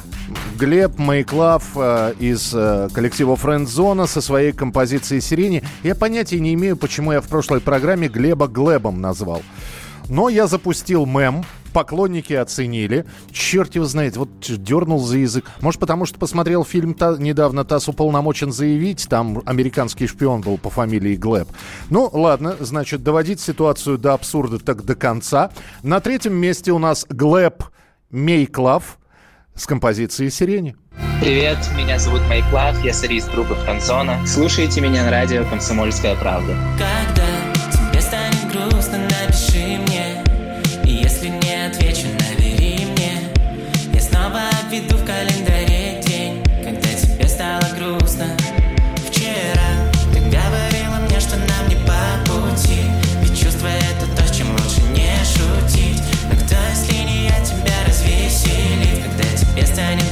[0.57, 5.63] Глеб Мейклав э, из э, коллектива Френдзона со своей композицией «Сирени».
[5.84, 9.41] Я понятия не имею, почему я в прошлой программе Глеба Глебом назвал.
[10.09, 13.05] Но я запустил мем, поклонники оценили.
[13.32, 15.45] Черт его знает, вот дернул за язык.
[15.61, 20.69] Может, потому что посмотрел фильм та, недавно «ТАСС уполномочен заявить», там американский шпион был по
[20.69, 21.47] фамилии Глеб.
[21.89, 25.51] Ну, ладно, значит, доводить ситуацию до абсурда так до конца.
[25.84, 27.64] На третьем месте у нас Глеб
[28.10, 28.97] Мейклав
[29.61, 30.75] с композицией «Сирени».
[31.21, 34.25] Привет, меня зовут Майклав, я солист группы Францона.
[34.25, 36.55] Слушайте меня на радио «Комсомольская правда».
[36.79, 37.31] Когда
[59.56, 60.10] Yes, tiny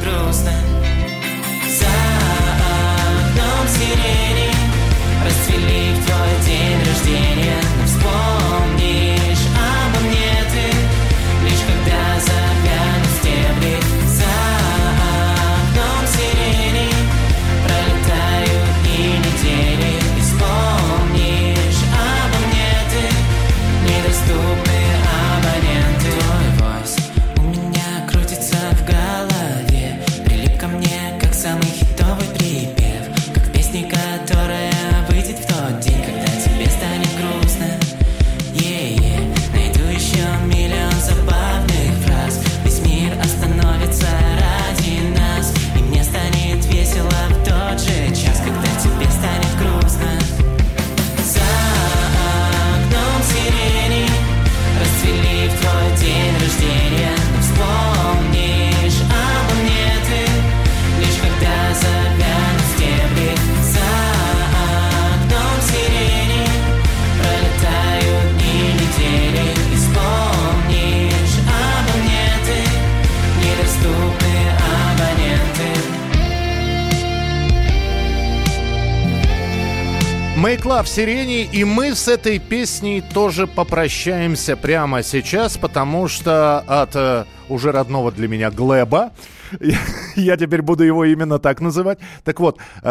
[80.50, 86.96] Make Love Сирени, и мы с этой песней тоже попрощаемся прямо сейчас, потому что от
[86.96, 89.12] э, уже родного для меня Глеба,
[90.16, 92.00] я теперь буду его именно так называть.
[92.24, 92.88] Так вот, э,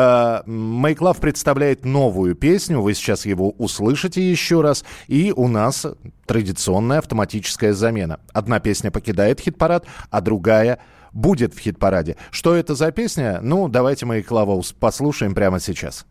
[0.47, 5.85] Make Love представляет новую песню, вы сейчас его услышите еще раз, и у нас
[6.27, 8.21] традиционная автоматическая замена.
[8.33, 10.79] Одна песня покидает хит-парад, а другая
[11.13, 12.19] будет в хит-параде.
[12.31, 13.41] Что это за песня?
[13.43, 16.07] Ну, давайте Make послушаем прямо сейчас.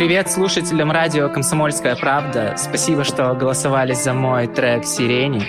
[0.00, 2.54] Привет слушателям радио «Комсомольская правда».
[2.56, 5.46] Спасибо, что голосовали за мой трек «Сирени».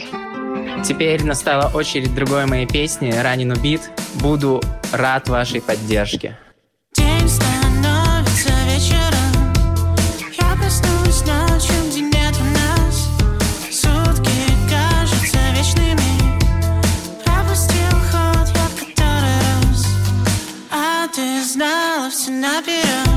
[0.83, 3.89] Теперь настала очередь другой моей песни «Ранен убит».
[4.15, 4.61] Буду
[4.91, 6.37] рад вашей поддержке.
[20.69, 23.10] А ты знала все наперед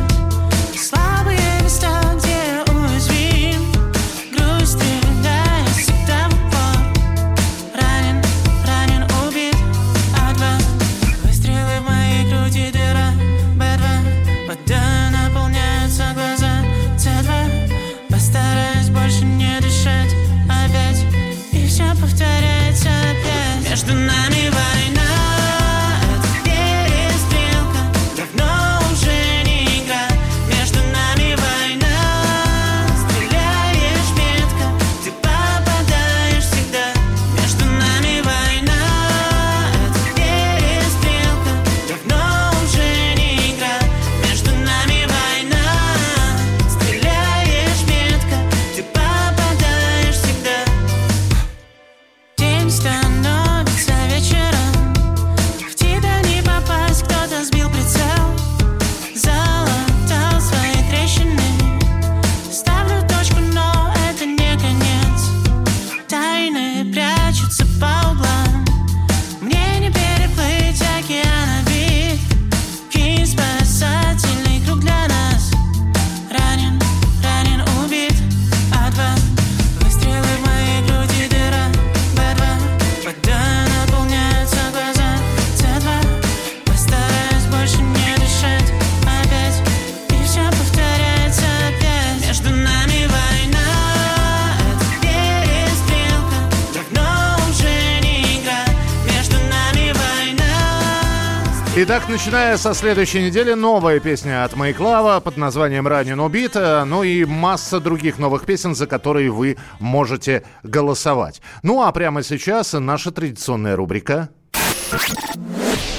[101.87, 107.03] Итак, начиная со следующей недели, новая песня от Майклава под названием «Ранен убит», э, ну
[107.03, 111.43] и масса других новых песен, за которые вы можете голосовать.
[111.63, 114.31] Ну а прямо сейчас наша традиционная рубрика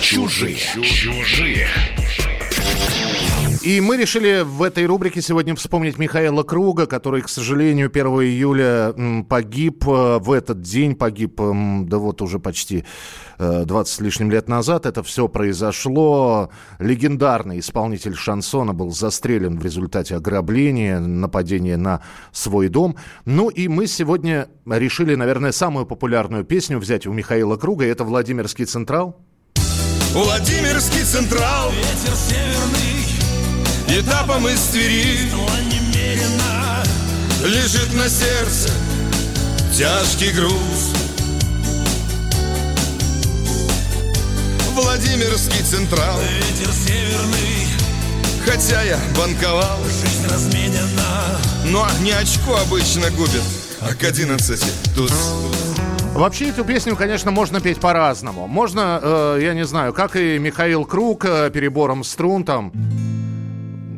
[0.01, 0.57] Чужие.
[0.57, 1.67] Чужие.
[3.65, 9.23] И мы решили в этой рубрике сегодня вспомнить Михаила Круга, который, к сожалению, 1 июля
[9.27, 9.87] погиб.
[9.87, 12.85] э, В этот день погиб, да вот уже почти
[13.39, 14.85] э, 20 с лишним лет назад.
[14.85, 16.51] Это все произошло.
[16.77, 22.01] Легендарный исполнитель шансона был застрелен в результате ограбления, нападения на
[22.31, 22.97] свой дом.
[23.25, 27.83] Ну и мы сегодня решили, наверное, самую популярную песню взять у Михаила Круга.
[27.85, 29.17] Это «Владимирский Централ».
[30.13, 32.94] Владимирский Централ Ветер северный
[33.87, 35.29] Этапом из Твери
[37.43, 38.71] Лежит на сердце
[39.71, 40.93] Тяжкий груз.
[44.73, 46.19] Владимирский Централ.
[46.19, 47.67] Ветер северный
[48.45, 53.43] Хотя я банковал Жизнь разменена Но не очко обычно губит
[53.81, 54.63] А к 11
[54.95, 55.11] тут
[56.13, 58.47] Вообще эту песню, конечно, можно петь по-разному.
[58.47, 62.71] Можно, э, я не знаю, как и Михаил Круг э, перебором струн там,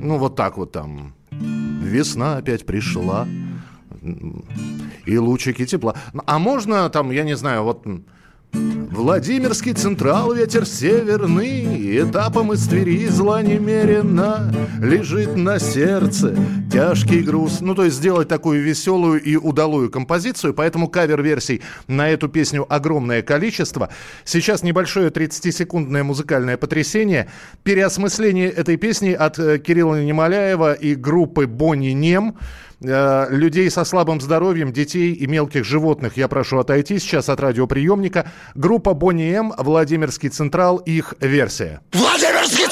[0.08, 1.14] ну вот так вот там.
[1.32, 3.28] Весна опять пришла
[5.06, 5.96] и лучики тепла.
[6.26, 7.86] А можно там, я не знаю, вот
[8.54, 14.52] Владимирский Централ, ветер северный, Этапом из Твери зла немерено,
[14.82, 16.36] Лежит на сердце
[16.72, 17.62] тяжкий груз.
[17.62, 23.22] Ну, то есть сделать такую веселую и удалую композицию, поэтому кавер-версий на эту песню огромное
[23.22, 23.90] количество.
[24.24, 27.30] Сейчас небольшое 30-секундное музыкальное потрясение.
[27.64, 32.36] Переосмысление этой песни от э, Кирилла Немоляева и группы Бонни Нем.
[32.84, 38.32] Э, людей со слабым здоровьем, детей и мелких животных я прошу отойти сейчас от радиоприемника.
[38.54, 41.82] Группа Бонни М, Владимирский Централ, их версия.
[41.94, 42.67] Владимирский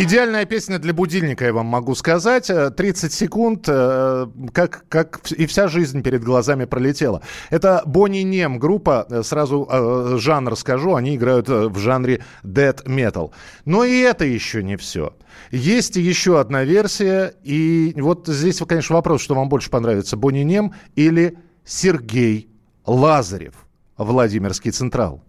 [0.00, 2.48] Идеальная песня для будильника, я вам могу сказать.
[2.50, 7.20] Э, 30 секунд, э, как, как и вся жизнь перед глазами пролетела.
[7.50, 12.84] Это Бонни Нем группа, э, сразу э, жанр скажу, они играют э, в жанре dead
[12.84, 13.32] metal.
[13.64, 15.16] Но и это еще не все.
[15.50, 20.74] Есть еще одна версия, и вот здесь, конечно, вопрос, что вам больше понравится, Бонни Нем
[20.94, 22.48] или Сергей
[22.86, 23.54] Лазарев,
[23.96, 25.24] Владимирский Централ.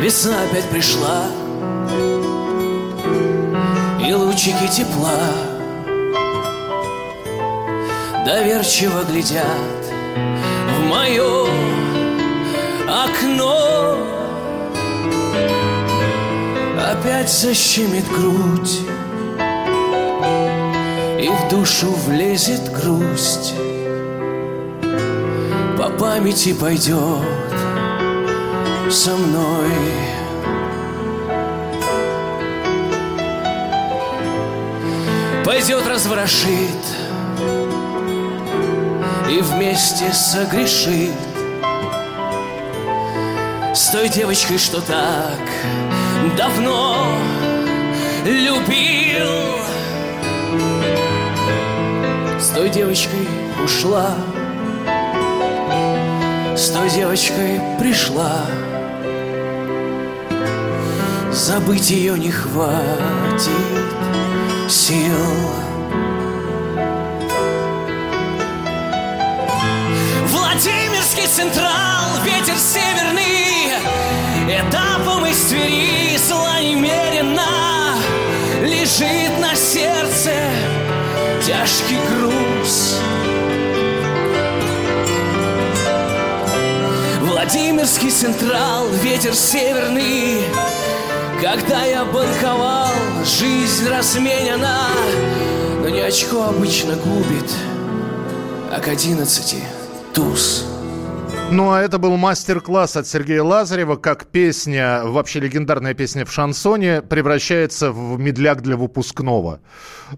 [0.00, 1.24] Весна опять пришла
[4.08, 5.20] И лучики тепла
[8.24, 9.44] Доверчиво глядят
[10.78, 11.46] В мое
[12.88, 13.98] окно.
[16.90, 18.80] Опять защемит грудь
[21.20, 23.52] И в душу влезет грусть.
[25.76, 27.26] По памяти пойдет
[28.90, 29.68] со мной
[35.48, 36.84] Пойдет разворошит
[39.30, 41.14] И вместе согрешит.
[43.74, 45.40] С той девочкой, что так
[46.36, 47.14] давно
[48.26, 49.30] любил.
[52.38, 53.26] С той девочкой
[53.64, 54.16] ушла
[56.54, 58.42] С той девочкой пришла.
[61.32, 63.48] Забыть ее не хватит
[64.70, 65.52] сил.
[70.26, 73.72] Владимирский Централ, ветер северный
[74.48, 77.94] Этапом из Твери зла немерено
[78.62, 80.32] Лежит на сердце
[81.46, 82.96] тяжкий груз.
[87.20, 90.42] Владимирский Централ, ветер северный
[91.40, 92.88] Когда я банковал,
[93.24, 94.88] жизнь разменена
[95.82, 97.48] Но не очко обычно губит,
[98.72, 99.62] а к одиннадцати
[100.12, 100.64] туз
[101.50, 107.00] Ну, а это был мастер-класс от Сергея Лазарева, как песня, вообще легендарная песня в шансоне,
[107.00, 109.60] превращается в медляк для выпускного.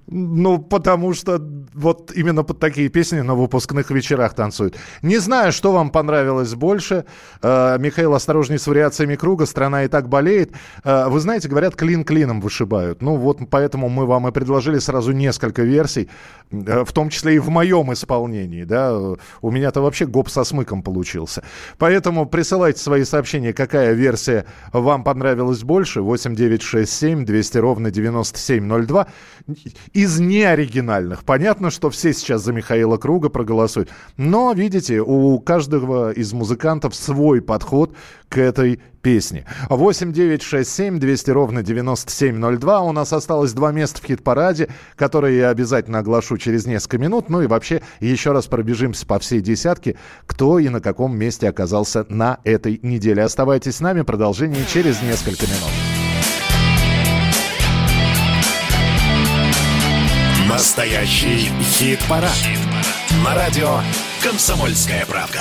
[0.07, 1.40] Ну, потому что
[1.74, 4.77] вот именно под такие песни на выпускных вечерах танцуют.
[5.02, 7.05] Не знаю, что вам понравилось больше.
[7.43, 10.52] Э, Михаил, осторожней с вариациями круга, страна и так болеет.
[10.85, 13.02] Э, Вы знаете, говорят, клин клином вышибают.
[13.02, 16.09] Ну, вот поэтому мы вам и предложили сразу несколько версий,
[16.51, 18.97] э, в том числе и в моем исполнении, да.
[19.43, 20.82] У меня-то вообще гоп со смыком
[21.20, 21.42] получился.
[21.78, 26.01] Поэтому присылайте свои сообщения, какая версия вам понравилась больше.
[26.02, 29.06] 8967 200 ровно 9702.
[29.92, 31.24] Из неоригинальных.
[31.24, 33.90] Понятно, что все сейчас за Михаила Круга проголосуют.
[34.16, 37.94] Но, видите, у каждого из музыкантов свой подход
[38.28, 39.44] к этой песне.
[39.68, 42.81] 8 9 6 7 200 ровно 9702.
[42.82, 47.28] У нас осталось два места в хит-параде, которые я обязательно оглашу через несколько минут.
[47.31, 49.97] Ну и вообще еще раз пробежимся по всей десятке,
[50.27, 53.22] кто и на каком месте оказался на этой неделе.
[53.22, 55.70] Оставайтесь с нами, продолжение через несколько минут.
[60.48, 62.36] Настоящий хит-парад.
[63.24, 63.81] На радио
[64.22, 65.40] «Комсомольская правка».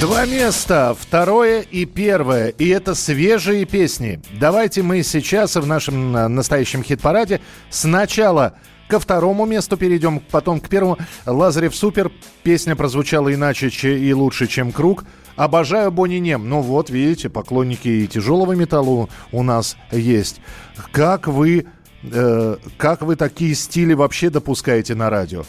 [0.00, 2.48] Два места, второе и первое.
[2.48, 4.20] И это свежие песни.
[4.38, 8.54] Давайте мы сейчас в нашем э, настоящем хит-параде сначала
[8.86, 10.98] ко второму месту перейдем, потом к первому.
[11.26, 12.12] Лазарев Супер.
[12.44, 15.04] Песня прозвучала иначе че- и лучше, чем Круг.
[15.34, 16.48] Обожаю Бонни Нем.
[16.48, 20.40] Ну вот, видите, поклонники и тяжелого металла у нас есть.
[20.92, 21.66] Как вы,
[22.04, 25.44] э, как вы такие стили вообще допускаете на радио?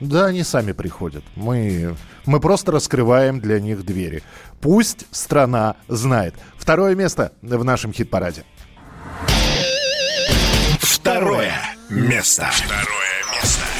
[0.00, 1.24] Да, они сами приходят.
[1.36, 1.96] Мы,
[2.26, 4.22] мы просто раскрываем для них двери.
[4.60, 6.34] Пусть страна знает.
[6.56, 8.44] Второе место в нашем хит-параде.
[10.80, 11.52] Второе
[11.90, 12.48] место.
[12.52, 13.73] Второе место.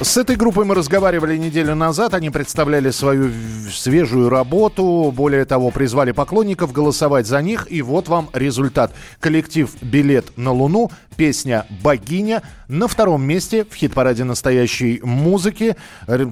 [0.00, 2.14] С этой группой мы разговаривали неделю назад.
[2.14, 3.30] Они представляли свою
[3.72, 5.12] свежую работу.
[5.16, 7.68] Более того, призвали поклонников голосовать за них.
[7.70, 8.92] И вот вам результат.
[9.20, 15.76] Коллектив «Билет на Луну», песня «Богиня» на втором месте в хит-параде настоящей музыки.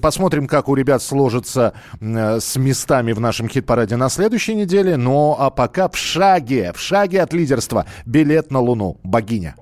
[0.03, 4.97] Посмотрим, как у ребят сложится м, с местами в нашем хит-параде на следующей неделе.
[4.97, 9.55] Ну а пока в шаге, в шаге от лидерства «Билет на Луну», «Богиня».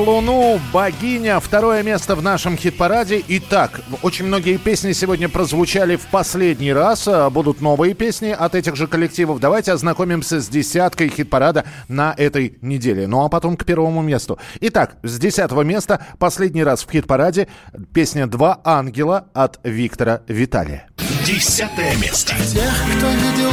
[0.00, 3.22] Луну», «Богиня», второе место в нашем хит-параде.
[3.28, 7.06] Итак, очень многие песни сегодня прозвучали в последний раз.
[7.06, 9.40] а Будут новые песни от этих же коллективов.
[9.40, 13.06] Давайте ознакомимся с десяткой хит-парада на этой неделе.
[13.06, 14.38] Ну а потом к первому месту.
[14.60, 17.48] Итак, с десятого места последний раз в хит-параде
[17.92, 20.88] песня «Два ангела» от Виктора Виталия.
[21.26, 22.34] Десятое место.
[22.36, 23.52] Тех, кто видел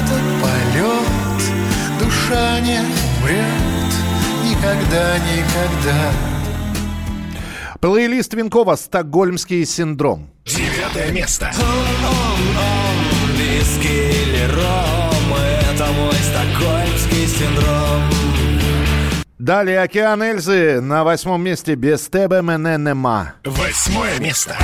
[0.00, 3.77] этот полет, душа не умрет
[4.58, 6.12] никогда, никогда.
[7.80, 10.30] Плейлист Винкова «Стокгольмский синдром».
[10.44, 11.52] Девятое место.
[13.36, 15.38] Виски или ром
[15.70, 18.02] Это мой стокгольмский синдром
[19.38, 23.34] Далее «Океан Эльзы» на восьмом месте «Без тебе мене нема».
[23.44, 24.56] Восьмое место.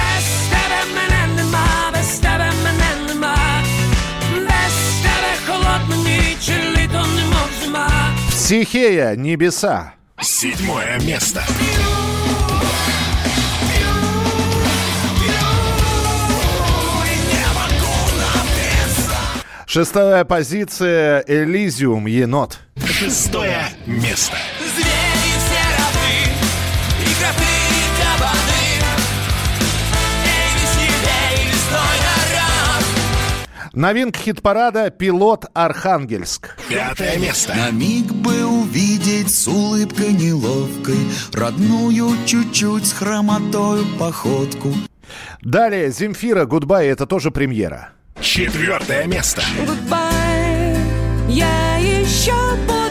[8.45, 9.17] «Психея.
[9.17, 9.95] Небеса».
[10.21, 11.43] Седьмое место.
[19.67, 22.05] Шестая позиция «Элизиум.
[22.05, 22.59] Енот».
[22.87, 24.37] Шестое место.
[33.75, 36.57] Новинка хит-парада «Пилот Архангельск».
[36.69, 37.55] Пятое место.
[37.57, 40.99] На миг бы увидеть с улыбкой неловкой
[41.33, 44.73] Родную чуть-чуть с хромотою походку
[45.43, 46.47] Далее «Земфира.
[46.47, 47.91] Goodbye»— это тоже премьера.
[48.21, 49.43] Четвертое место.
[49.67, 50.79] Goodbye,
[51.29, 52.33] я еще
[52.67, 52.84] буду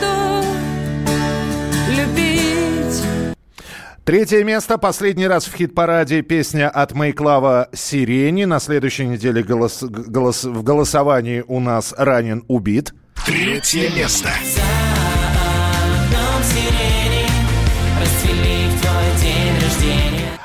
[4.05, 4.77] Третье место.
[4.77, 8.43] Последний раз в хит-параде песня от Мейклава «Сирени».
[8.43, 12.43] На следующей неделе голос- голос- в голосовании у нас «Ранен.
[12.49, 12.93] Убит».
[13.25, 14.29] Третье место.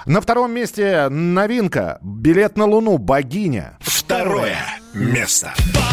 [0.07, 2.97] На втором месте новинка «Билет на Луну.
[2.97, 3.77] Богиня».
[3.81, 4.57] Второе
[4.95, 5.53] место.
[5.57, 5.88] Хочу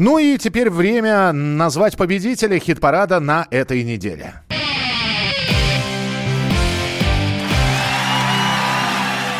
[0.00, 4.34] Ну и теперь время назвать победителя хит-парада на этой неделе.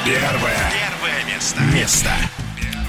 [0.05, 0.57] Первое.
[0.75, 1.61] Первое место.
[1.73, 2.11] Место.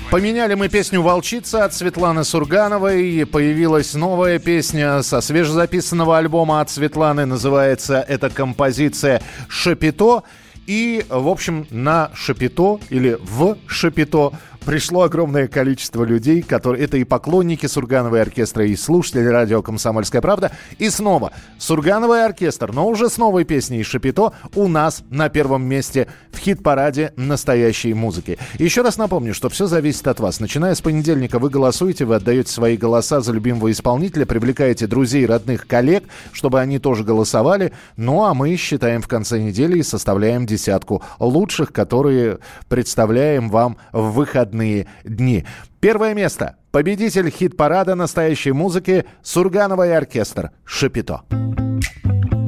[0.10, 3.24] Поменяли мы песню «Волчица» от Светланы Сургановой.
[3.28, 7.28] Появилась новая песня со свежезаписанного альбома от Светланы.
[7.28, 10.24] Называется эта композиция «Шапито».
[10.66, 14.34] И, в общем, на «Шапито» или в «Шапито»
[14.70, 16.84] пришло огромное количество людей, которые...
[16.84, 20.52] Это и поклонники Сургановой оркестра, и слушатели радио «Комсомольская правда».
[20.78, 26.08] И снова Сургановый оркестр, но уже с новой песней «Шапито» у нас на первом месте
[26.32, 28.38] в хит-параде настоящей музыки.
[28.60, 30.40] Еще раз напомню, что все зависит от вас.
[30.40, 35.66] Начиная с понедельника вы голосуете, вы отдаете свои голоса за любимого исполнителя, привлекаете друзей, родных,
[35.66, 37.74] коллег, чтобы они тоже голосовали.
[37.98, 42.38] Ну а мы считаем в конце недели и составляем десятку лучших, которые
[42.68, 44.59] представляем вам в выходные
[45.04, 45.46] дни.
[45.80, 46.56] Первое место.
[46.72, 51.22] Победитель хит-парада настоящей музыки Сурганова и оркестр «Шапито».
[51.30, 52.39] Разлетелись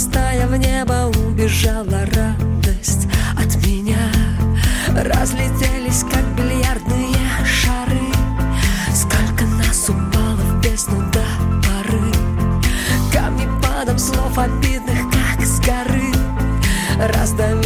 [0.00, 3.06] стая в небо, убежала радость
[3.36, 3.98] от меня.
[4.88, 7.14] Разлетелись, как бильярдные
[7.44, 8.08] шары,
[8.94, 11.22] сколько нас упало в бездну до
[11.62, 12.12] поры.
[13.12, 16.14] Камни падом слов обидных, как с горы,
[17.14, 17.59] раздавило